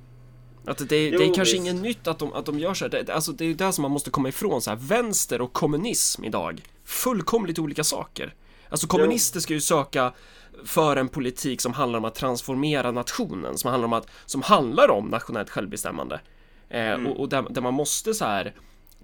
[0.67, 1.55] Att det, jo, det är kanske visst.
[1.55, 2.91] inget nytt att de, att de gör så här.
[2.91, 4.77] Det, alltså det är ju det som man måste komma ifrån så här.
[4.77, 6.63] Vänster och kommunism idag.
[6.85, 8.35] Fullkomligt olika saker.
[8.69, 10.13] Alltså kommunister ska ju söka
[10.65, 14.91] för en politik som handlar om att transformera nationen, som handlar om att, som handlar
[14.91, 16.21] om nationellt självbestämmande.
[16.69, 17.07] Eh, mm.
[17.07, 18.55] Och, och där, där, man måste så här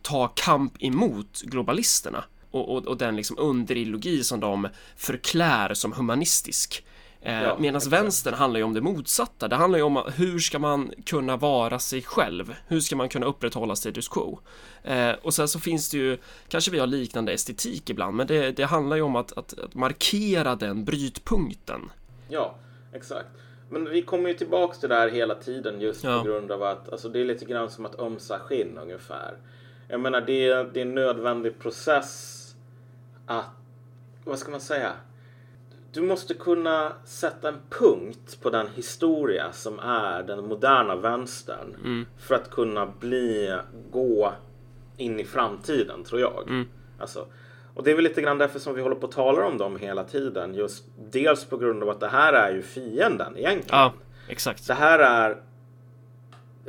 [0.02, 6.84] ta kamp emot globalisterna och, och, och den liksom underideologi som de förklär som humanistisk.
[7.22, 9.48] Eh, ja, Medan vänstern handlar ju om det motsatta.
[9.48, 12.54] Det handlar ju om hur ska man kunna vara sig själv?
[12.66, 14.38] Hur ska man kunna upprätthålla status quo?
[14.84, 18.52] Eh, och sen så finns det ju, kanske vi har liknande estetik ibland, men det,
[18.52, 21.90] det handlar ju om att, att, att markera den brytpunkten.
[22.28, 22.54] Ja,
[22.92, 23.28] exakt.
[23.70, 26.18] Men vi kommer ju tillbaks till det här hela tiden just ja.
[26.18, 29.34] på grund av att alltså, det är lite grann som att ömsa skinn ungefär.
[29.88, 32.39] Jag menar det det är en nödvändig process
[33.30, 33.44] att,
[34.24, 34.92] vad ska man säga?
[35.92, 42.06] Du måste kunna sätta en punkt på den historia som är den moderna vänstern mm.
[42.18, 43.58] för att kunna bli,
[43.90, 44.32] gå
[44.96, 46.48] in i framtiden tror jag.
[46.48, 46.68] Mm.
[46.98, 47.26] Alltså,
[47.74, 49.76] och det är väl lite grann därför som vi håller på att tala om dem
[49.76, 50.54] hela tiden.
[50.54, 53.80] Just dels på grund av att det här är ju fienden egentligen.
[53.80, 53.92] Ja,
[54.28, 54.66] exakt.
[54.66, 55.42] Det här är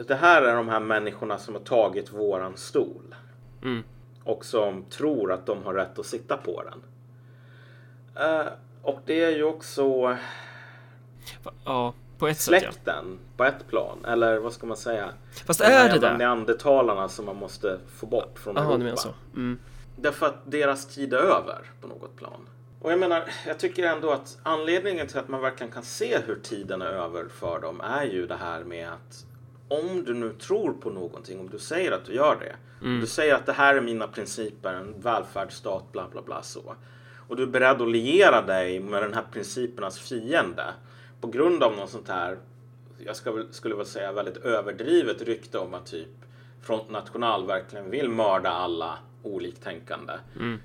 [0.08, 3.16] det här är de här människorna som har tagit våran stol.
[3.64, 3.84] Mm.
[4.24, 6.84] Och som tror att de har rätt att sitta på den.
[8.26, 8.48] Uh,
[8.82, 10.18] och det är ju också
[11.66, 13.04] ja, på ett släkten sätt, ja.
[13.38, 14.06] på ett plan.
[14.06, 15.10] Eller vad ska man säga?
[15.46, 16.18] Fast är det det?
[16.18, 18.96] neandertalarna som man måste få bort från Aha, Europa.
[18.98, 19.10] Så.
[19.36, 19.60] Mm.
[19.96, 22.48] Därför att deras tid är över på något plan.
[22.82, 26.36] Och jag menar, jag tycker ändå att anledningen till att man verkligen kan se hur
[26.36, 29.26] tiden är över för dem är ju det här med att
[29.72, 32.56] om du nu tror på någonting, om du säger att du gör det.
[32.86, 33.02] Mm.
[33.02, 36.76] Du säger att det här är mina principer, en välfärdsstat, bla bla bla så.
[37.28, 40.74] Och du är beredd att liera dig med den här principernas fiende
[41.22, 42.38] på grund av något sånt här,
[43.06, 46.08] jag ska, skulle väl säga väldigt överdrivet rykte om att typ
[46.62, 50.14] Front National verkligen vill mörda alla oliktänkande.
[50.40, 50.60] Mm.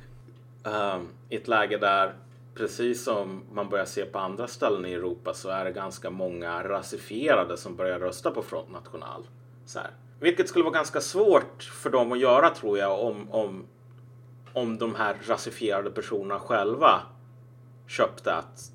[0.64, 2.14] Um, I ett läge där,
[2.56, 6.62] precis som man börjar se på andra ställen i Europa, så är det ganska många
[6.62, 9.26] rasifierade som börjar rösta på Front National.
[9.64, 9.90] Så här.
[10.20, 13.64] Vilket skulle vara ganska svårt för dem att göra tror jag om, om,
[14.52, 17.02] om de här rasifierade personerna själva
[17.86, 18.72] köpte att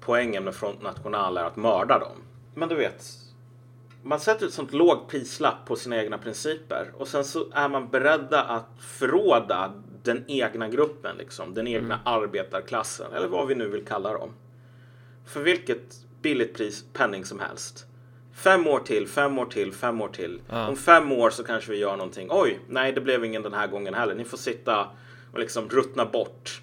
[0.00, 2.16] poängen med Front National är att mörda dem.
[2.54, 3.04] Men du vet,
[4.02, 7.88] man sätter ett sånt låg prislapp på sina egna principer och sen så är man
[7.88, 9.72] beredda att förråda
[10.02, 12.00] den egna gruppen, liksom, den egna mm.
[12.04, 14.34] arbetarklassen eller vad vi nu vill kalla dem.
[15.26, 17.86] För vilket billigt pris, penning som helst.
[18.32, 20.40] Fem år till, fem år till, fem år till.
[20.48, 20.68] Ja.
[20.68, 22.28] Om fem år så kanske vi gör någonting.
[22.30, 24.14] Oj, nej det blev ingen den här gången heller.
[24.14, 24.88] Ni får sitta
[25.32, 26.62] och liksom ruttna bort.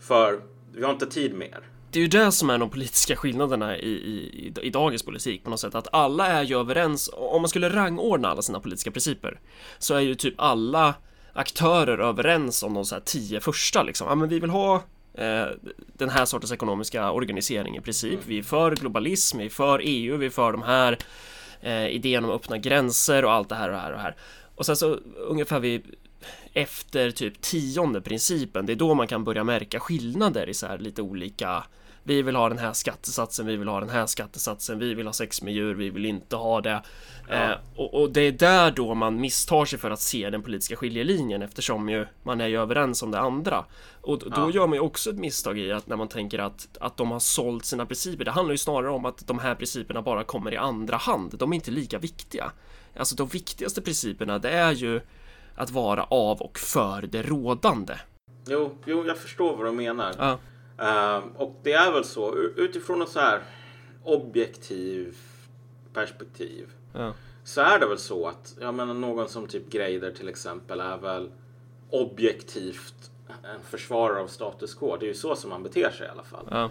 [0.00, 0.40] För
[0.72, 1.60] vi har inte tid mer
[1.94, 5.50] det är ju det som är de politiska skillnaderna i, i, i, dagens politik på
[5.50, 9.40] något sätt, att alla är ju överens, om man skulle rangordna alla sina politiska principer,
[9.78, 10.94] så är ju typ alla
[11.34, 14.08] aktörer överens om de så här tio första liksom.
[14.08, 14.74] Ja, men vi vill ha
[15.14, 15.46] eh,
[15.92, 18.20] den här sortens ekonomiska organisering i princip.
[18.26, 20.98] Vi är för globalism, vi är för EU, vi är för de här
[21.60, 24.16] eh, idén om öppna gränser och allt det här och det här och det här.
[24.54, 25.82] Och sen så ungefär vid
[26.52, 30.78] efter typ tionde principen, det är då man kan börja märka skillnader i så här
[30.78, 31.64] lite olika
[32.04, 35.12] vi vill ha den här skattesatsen, vi vill ha den här skattesatsen, vi vill ha
[35.12, 36.82] sex med djur, vi vill inte ha det.
[37.28, 37.34] Ja.
[37.34, 40.76] Eh, och, och, det är där då man misstar sig för att se den politiska
[40.76, 43.64] skiljelinjen eftersom ju man är ju överens om det andra.
[44.00, 44.50] Och då ja.
[44.50, 47.18] gör man ju också ett misstag i att när man tänker att, att de har
[47.18, 48.24] sålt sina principer.
[48.24, 51.34] Det handlar ju snarare om att de här principerna bara kommer i andra hand.
[51.38, 52.52] De är inte lika viktiga.
[52.96, 55.00] Alltså de viktigaste principerna det är ju
[55.54, 57.94] att vara av och för det rådande.
[58.46, 60.14] Jo, jo jag förstår vad du menar.
[60.18, 60.38] Ja.
[60.82, 63.42] Uh, och det är väl så utifrån ett så här
[64.02, 65.16] objektiv
[65.92, 66.68] perspektiv.
[66.92, 67.14] Ja.
[67.44, 70.96] Så är det väl så att, jag menar någon som typ Greider till exempel är
[70.96, 71.30] väl
[71.90, 74.96] objektivt en försvarare av status quo.
[74.96, 76.46] Det är ju så som man beter sig i alla fall.
[76.50, 76.70] Ja.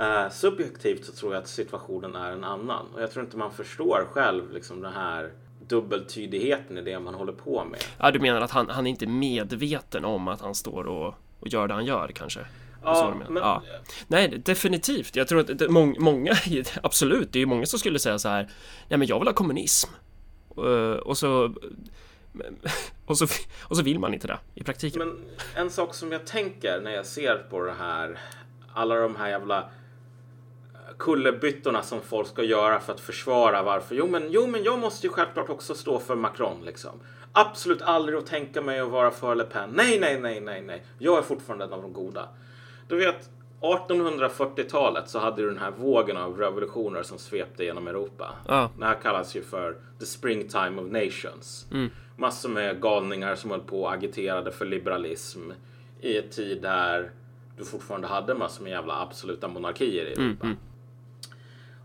[0.00, 2.86] Uh, subjektivt så tror jag att situationen är en annan.
[2.94, 5.32] Och jag tror inte man förstår själv liksom den här
[5.68, 7.84] dubbeltydigheten i det man håller på med.
[7.98, 11.48] Ja, du menar att han, han är inte medveten om att han står och, och
[11.48, 12.40] gör det han gör kanske?
[12.84, 13.30] Ja, så du menar.
[13.30, 13.62] men- ja.
[14.06, 15.16] Nej, definitivt.
[15.16, 16.32] Jag tror att det, mång, många,
[16.82, 18.48] absolut, det är ju många som skulle säga så här,
[18.88, 19.90] nej men jag vill ha kommunism.
[20.56, 21.54] Eh, och så
[23.06, 23.26] och så,
[23.68, 24.98] och så vill man inte det i praktiken.
[25.08, 25.16] Men
[25.54, 28.18] en sak som jag tänker när jag ser på det här,
[28.74, 29.68] alla de här jävla
[30.98, 33.94] kullerbyttorna som folk ska göra för att försvara varför.
[33.94, 36.90] Jo men, jo, men jag måste ju självklart också stå för Macron liksom.
[37.32, 39.70] Absolut aldrig att tänka mig att vara för Le Pen.
[39.70, 40.84] Nej, nej, nej, nej, nej.
[40.98, 42.28] Jag är fortfarande en av de goda.
[42.88, 43.30] Du vet,
[43.60, 48.34] 1840-talet så hade du den här vågen av revolutioner som svepte genom Europa.
[48.48, 48.70] Ja.
[48.78, 51.66] Det här kallas ju för the springtime of nations.
[52.16, 55.50] Massor med galningar som höll på och agiterade för liberalism
[56.00, 57.10] i ett tid där
[57.56, 60.48] du fortfarande hade massor med jävla absoluta monarkier i Europa.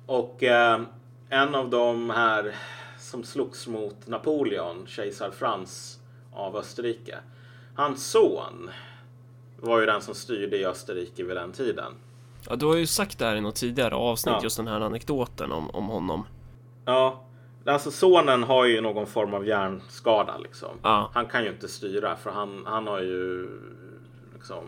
[0.06, 0.82] Och eh,
[1.30, 2.56] en av de här
[2.98, 6.00] som slogs mot Napoleon, kejsar Frans
[6.34, 7.18] av Österrike.
[7.76, 8.70] Hans son
[9.62, 11.94] var ju den som styrde i Österrike vid den tiden.
[12.50, 14.44] Ja, du har ju sagt det här i något tidigare avsnitt, Ja.
[14.44, 16.26] just den här anekdoten om, om honom.
[16.86, 17.24] Ja,
[17.66, 20.70] alltså sonen har ju någon form av hjärnskada liksom.
[20.84, 21.10] Ja.
[21.14, 23.50] Han kan ju inte styra för han, han har ju
[24.34, 24.64] liksom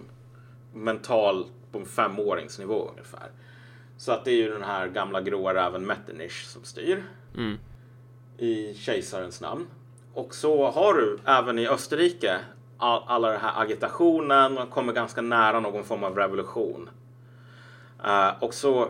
[0.74, 3.32] mental på en femåringsnivå ungefär.
[3.98, 7.04] Så att det är ju den här gamla gråa räven Metternich som styr.
[7.38, 7.58] Mm.
[8.38, 9.68] I kejsarens namn.
[10.14, 12.40] Och så har du även i Österrike
[12.82, 14.54] all, alla den här agitationen.
[14.54, 16.90] Man kommer ganska nära någon form av revolution.
[18.06, 18.90] Eh, och så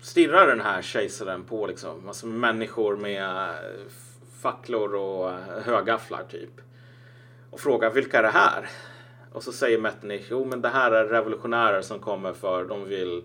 [0.00, 3.54] stirrar den här kejsaren på liksom med människor med eh,
[4.40, 6.60] facklor och eh, högafflar typ.
[7.50, 8.68] Och frågar vilka är det här?
[9.32, 13.24] Och så säger Metternich, jo men det här är revolutionärer som kommer för de vill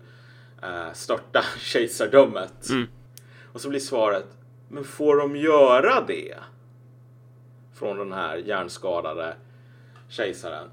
[0.62, 2.66] eh, störta kejsardömet.
[3.52, 4.26] Och så blir svaret,
[4.68, 6.34] men får de göra det?
[7.74, 9.34] Från den här hjärnskadade
[10.10, 10.68] kejsaren.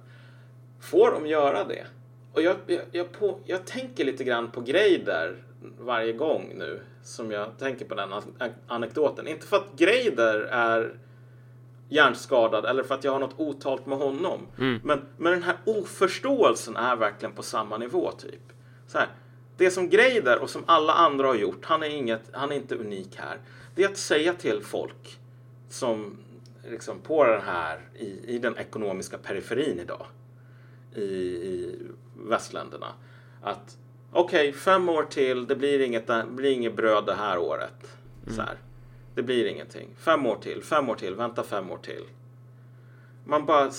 [0.79, 1.85] Får de göra det?
[2.33, 5.43] Och jag, jag, jag, på, jag tänker lite grann på Greider
[5.79, 9.27] varje gång nu som jag tänker på den an- anekdoten.
[9.27, 10.99] Inte för att Greider är
[11.89, 14.47] hjärnskadad eller för att jag har något otalt med honom.
[14.83, 18.41] Men, men den här oförståelsen är verkligen på samma nivå typ.
[18.87, 19.07] Så här,
[19.57, 22.75] det som Greider och som alla andra har gjort, han är, inget, han är inte
[22.75, 23.37] unik här.
[23.75, 25.19] Det är att säga till folk
[25.69, 26.17] som
[26.69, 30.05] liksom på den här i, i den ekonomiska periferin idag
[30.95, 31.79] i, i
[32.15, 32.93] västländerna
[33.41, 33.77] att
[34.11, 37.97] okej, fem år till, det blir inget, det blir inget bröd det här året.
[38.35, 38.57] Så här.
[39.15, 39.89] Det blir ingenting.
[39.97, 42.03] Fem år till, fem år till, vänta fem år till.
[43.25, 43.71] Man bara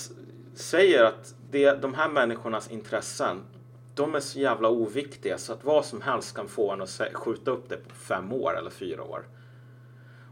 [0.54, 3.42] säger att det, de här människornas intressen,
[3.94, 7.50] de är så jävla oviktiga så att vad som helst kan få en att skjuta
[7.50, 9.24] upp det på fem år eller fyra år.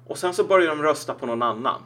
[0.07, 1.83] Och sen så börjar de rösta på någon annan.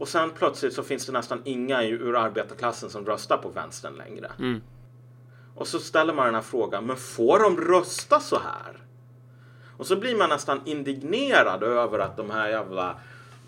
[0.00, 4.32] Och sen plötsligt så finns det nästan inga ur arbetarklassen som röstar på vänstern längre.
[5.54, 8.76] Och så ställer man den här frågan, men får de rösta så här?
[9.76, 12.98] Och så blir man nästan indignerad över att de här jävla,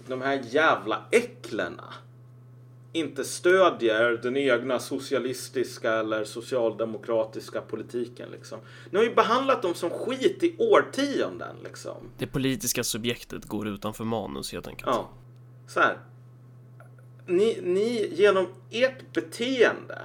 [0.07, 1.95] de här jävla äcklena
[2.93, 8.29] inte stödjer den egna socialistiska eller socialdemokratiska politiken.
[8.31, 8.59] Liksom.
[8.91, 11.57] Ni har ju behandlat dem som skit i årtionden.
[11.65, 11.97] Liksom.
[12.19, 14.91] Det politiska subjektet går utanför manus helt enkelt.
[14.91, 15.11] Ja.
[15.67, 15.99] Så här.
[17.27, 19.99] Ni, ni, genom ert beteende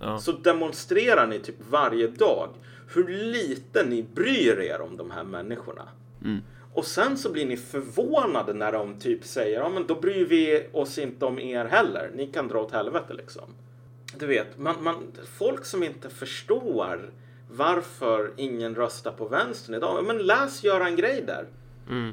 [0.00, 0.18] Ja.
[0.18, 2.48] så demonstrerar ni typ varje dag
[2.94, 5.88] hur lite ni bryr er om de här människorna.
[6.74, 10.66] Och sen så blir ni förvånade när de typ säger ja men då bryr vi
[10.72, 12.10] oss inte om er heller.
[12.14, 13.44] Ni kan dra åt helvete liksom.
[14.18, 17.10] Du vet, man, man, folk som inte förstår
[17.50, 20.04] varför ingen röstar på vänstern idag.
[20.04, 21.46] Men läs Göran Greider.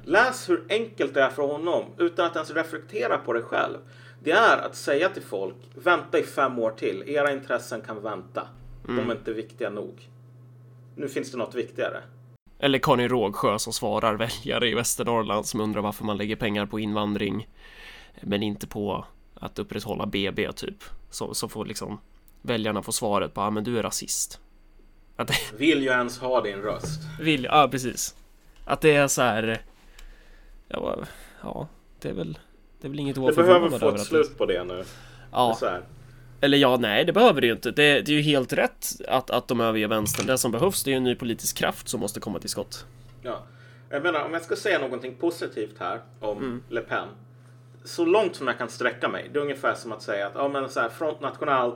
[0.05, 3.77] Läs hur enkelt det är för honom utan att ens reflektera på det själv.
[4.23, 7.03] Det är att säga till folk, vänta i fem år till.
[7.07, 8.47] Era intressen kan vänta.
[8.85, 10.09] De är inte viktiga nog.
[10.95, 12.03] Nu finns det något viktigare.
[12.59, 16.79] Eller Karin Rågsjö som svarar väljare i Västernorrland som undrar varför man lägger pengar på
[16.79, 17.49] invandring
[18.21, 19.05] men inte på
[19.35, 20.83] att upprätthålla BB typ.
[21.09, 21.99] Så, så får liksom
[22.41, 24.39] väljarna få svaret på, ja men du är rasist.
[25.15, 27.01] Att det Vill jag ens ha din röst?
[27.19, 28.15] vill, ja precis.
[28.65, 29.61] Att det är så här.
[30.67, 30.97] Ja,
[31.43, 31.67] ja
[31.99, 32.39] det är väl,
[32.81, 34.83] det är väl inget Det behöver få ett slut på det nu.
[35.31, 35.81] Ja, här.
[36.41, 37.71] eller ja, nej det behöver det ju inte.
[37.71, 40.27] Det, det är ju helt rätt att, att de överger vänstern.
[40.27, 42.85] Det som behövs det är ju en ny politisk kraft som måste komma till skott.
[43.21, 43.43] Ja.
[43.89, 46.63] Jag menar, om jag ska säga någonting positivt här om Mm.
[46.69, 47.07] Le Pen.
[47.83, 49.29] Så långt som jag kan sträcka mig.
[49.33, 51.75] Det är ungefär som att säga att ja, men så här, Front National,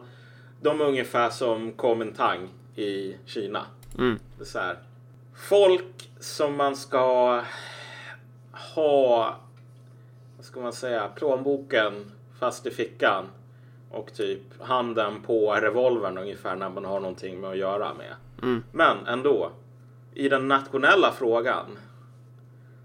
[0.61, 3.65] de är ungefär som Kuomintang i Kina.
[3.97, 4.19] Mm.
[4.37, 4.77] Det är så här,
[5.49, 7.41] folk som man ska
[8.51, 9.35] ha,
[10.37, 13.25] vad ska man säga, plånboken fast i fickan
[13.91, 18.15] och typ handen på revolvern ungefär när man har någonting med att göra med.
[18.71, 19.51] Men ändå,
[20.13, 21.65] i den nationella frågan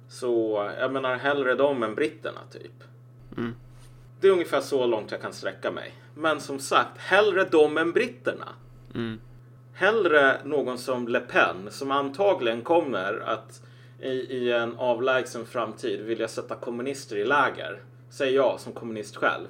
[0.08, 2.84] så jag menar hellre dem än britterna typ.
[4.20, 5.94] Det är ungefär så långt jag kan sträcka mig.
[6.14, 8.48] Men som sagt, hellre dem än britterna.
[9.72, 13.62] Hellre någon som Le Pen som antagligen kommer att
[14.00, 17.82] i, i en avlägsen framtid vilja sätta kommunister i läger.
[18.10, 19.46] Säger jag som kommunist själv.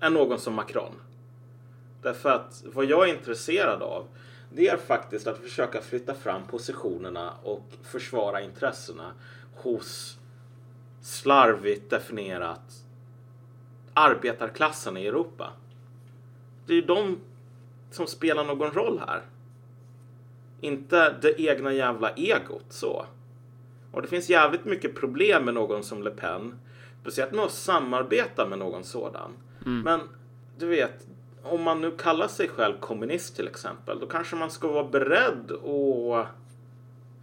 [0.00, 0.92] Än någon som Macron.
[2.02, 4.06] Därför att vad jag är intresserad av
[4.54, 9.12] det är faktiskt att försöka flytta fram positionerna och försvara intressena
[9.54, 10.18] hos
[11.00, 12.84] slarvigt definierat
[13.94, 15.52] arbetarklassen i Europa.
[16.66, 17.18] Det är ju de
[17.90, 19.22] som spelar någon roll här.
[20.60, 23.06] Inte det egna jävla egot så.
[23.92, 26.58] Och det finns jävligt mycket problem med någon som Le Pen.
[27.00, 29.30] Speciellt med att samarbeta med någon sådan.
[29.84, 30.00] Men
[30.58, 31.06] du vet,
[31.42, 35.52] om man nu kallar sig själv kommunist till exempel, då kanske man ska vara beredd
[35.52, 36.26] att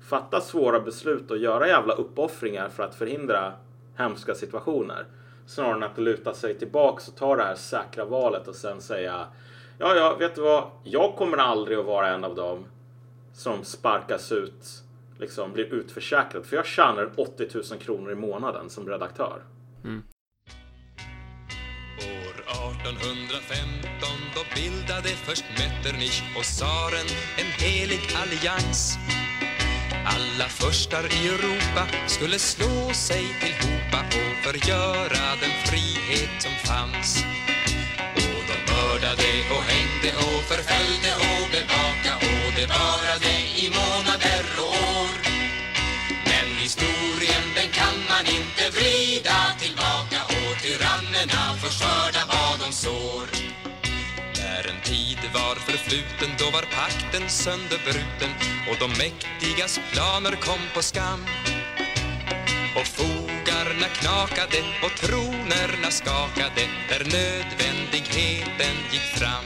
[0.09, 3.53] fatta svåra beslut och göra jävla uppoffringar för att förhindra
[3.95, 5.05] hemska situationer.
[5.45, 9.27] Snarare än att luta sig tillbaks och ta det här säkra valet och sen säga
[9.81, 10.63] Ja, ja, vet du vad?
[10.83, 12.65] Jag kommer aldrig att vara en av dem
[13.33, 14.83] som sparkas ut,
[15.19, 16.45] liksom blir utförsäkrad.
[16.45, 19.43] För jag tjänar 80 000 kronor i månaden som redaktör.
[21.97, 27.07] År 1815 då bildade först Metternich och tsaren
[27.37, 28.97] en helig allians.
[30.05, 37.25] Alla förstar i Europa skulle slå sig tillhopa och förgöra den frihet som fanns.
[38.15, 43.31] Och de mördade och hängde och förföljde och bevaka och det varade
[43.63, 44.38] i månader
[49.09, 53.27] vrida tillbaka och tyrannerna får skörda vad de sår.
[54.37, 58.31] När en tid var förfluten då var pakten sönderbruten
[58.69, 61.25] och de mäktigas planer kom på skam.
[62.75, 69.45] Och fogarna knakade och tronerna skakade där nödvändigheten gick fram.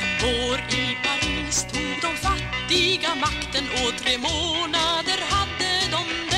[0.00, 6.29] En vår i Paris tog de fattiga makten och tre månader hade de.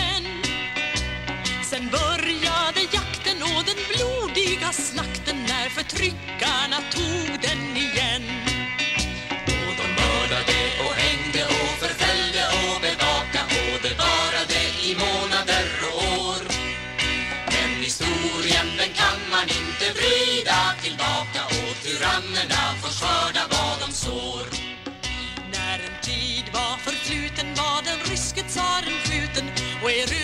[1.72, 8.24] Sen började jakten och den blodiga slakten när förtryckarna tog den igen.
[9.66, 16.42] Och de mördade och hängde och förföljde och bevaka och bevarade i månader och år.
[17.52, 24.46] Men historien den kan man inte vrida tillbaka och tyrannerna får skörda vad de sår.
[25.54, 29.46] När en tid var förfluten var den ryske tsaren skjuten
[29.82, 30.21] och erövrat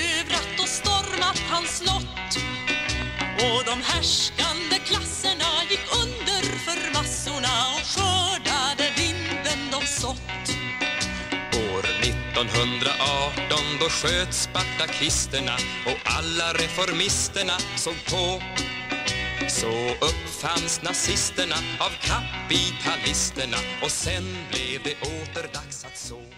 [3.38, 10.46] Och de härskande klasserna gick under för massorna och skördade vinden de sått.
[11.72, 18.42] År 1918 då sköt spartakisterna och alla reformisterna såg på.
[19.48, 19.70] Så
[20.00, 26.37] uppfanns nazisterna av kapitalisterna och sen blev det åter dags att så.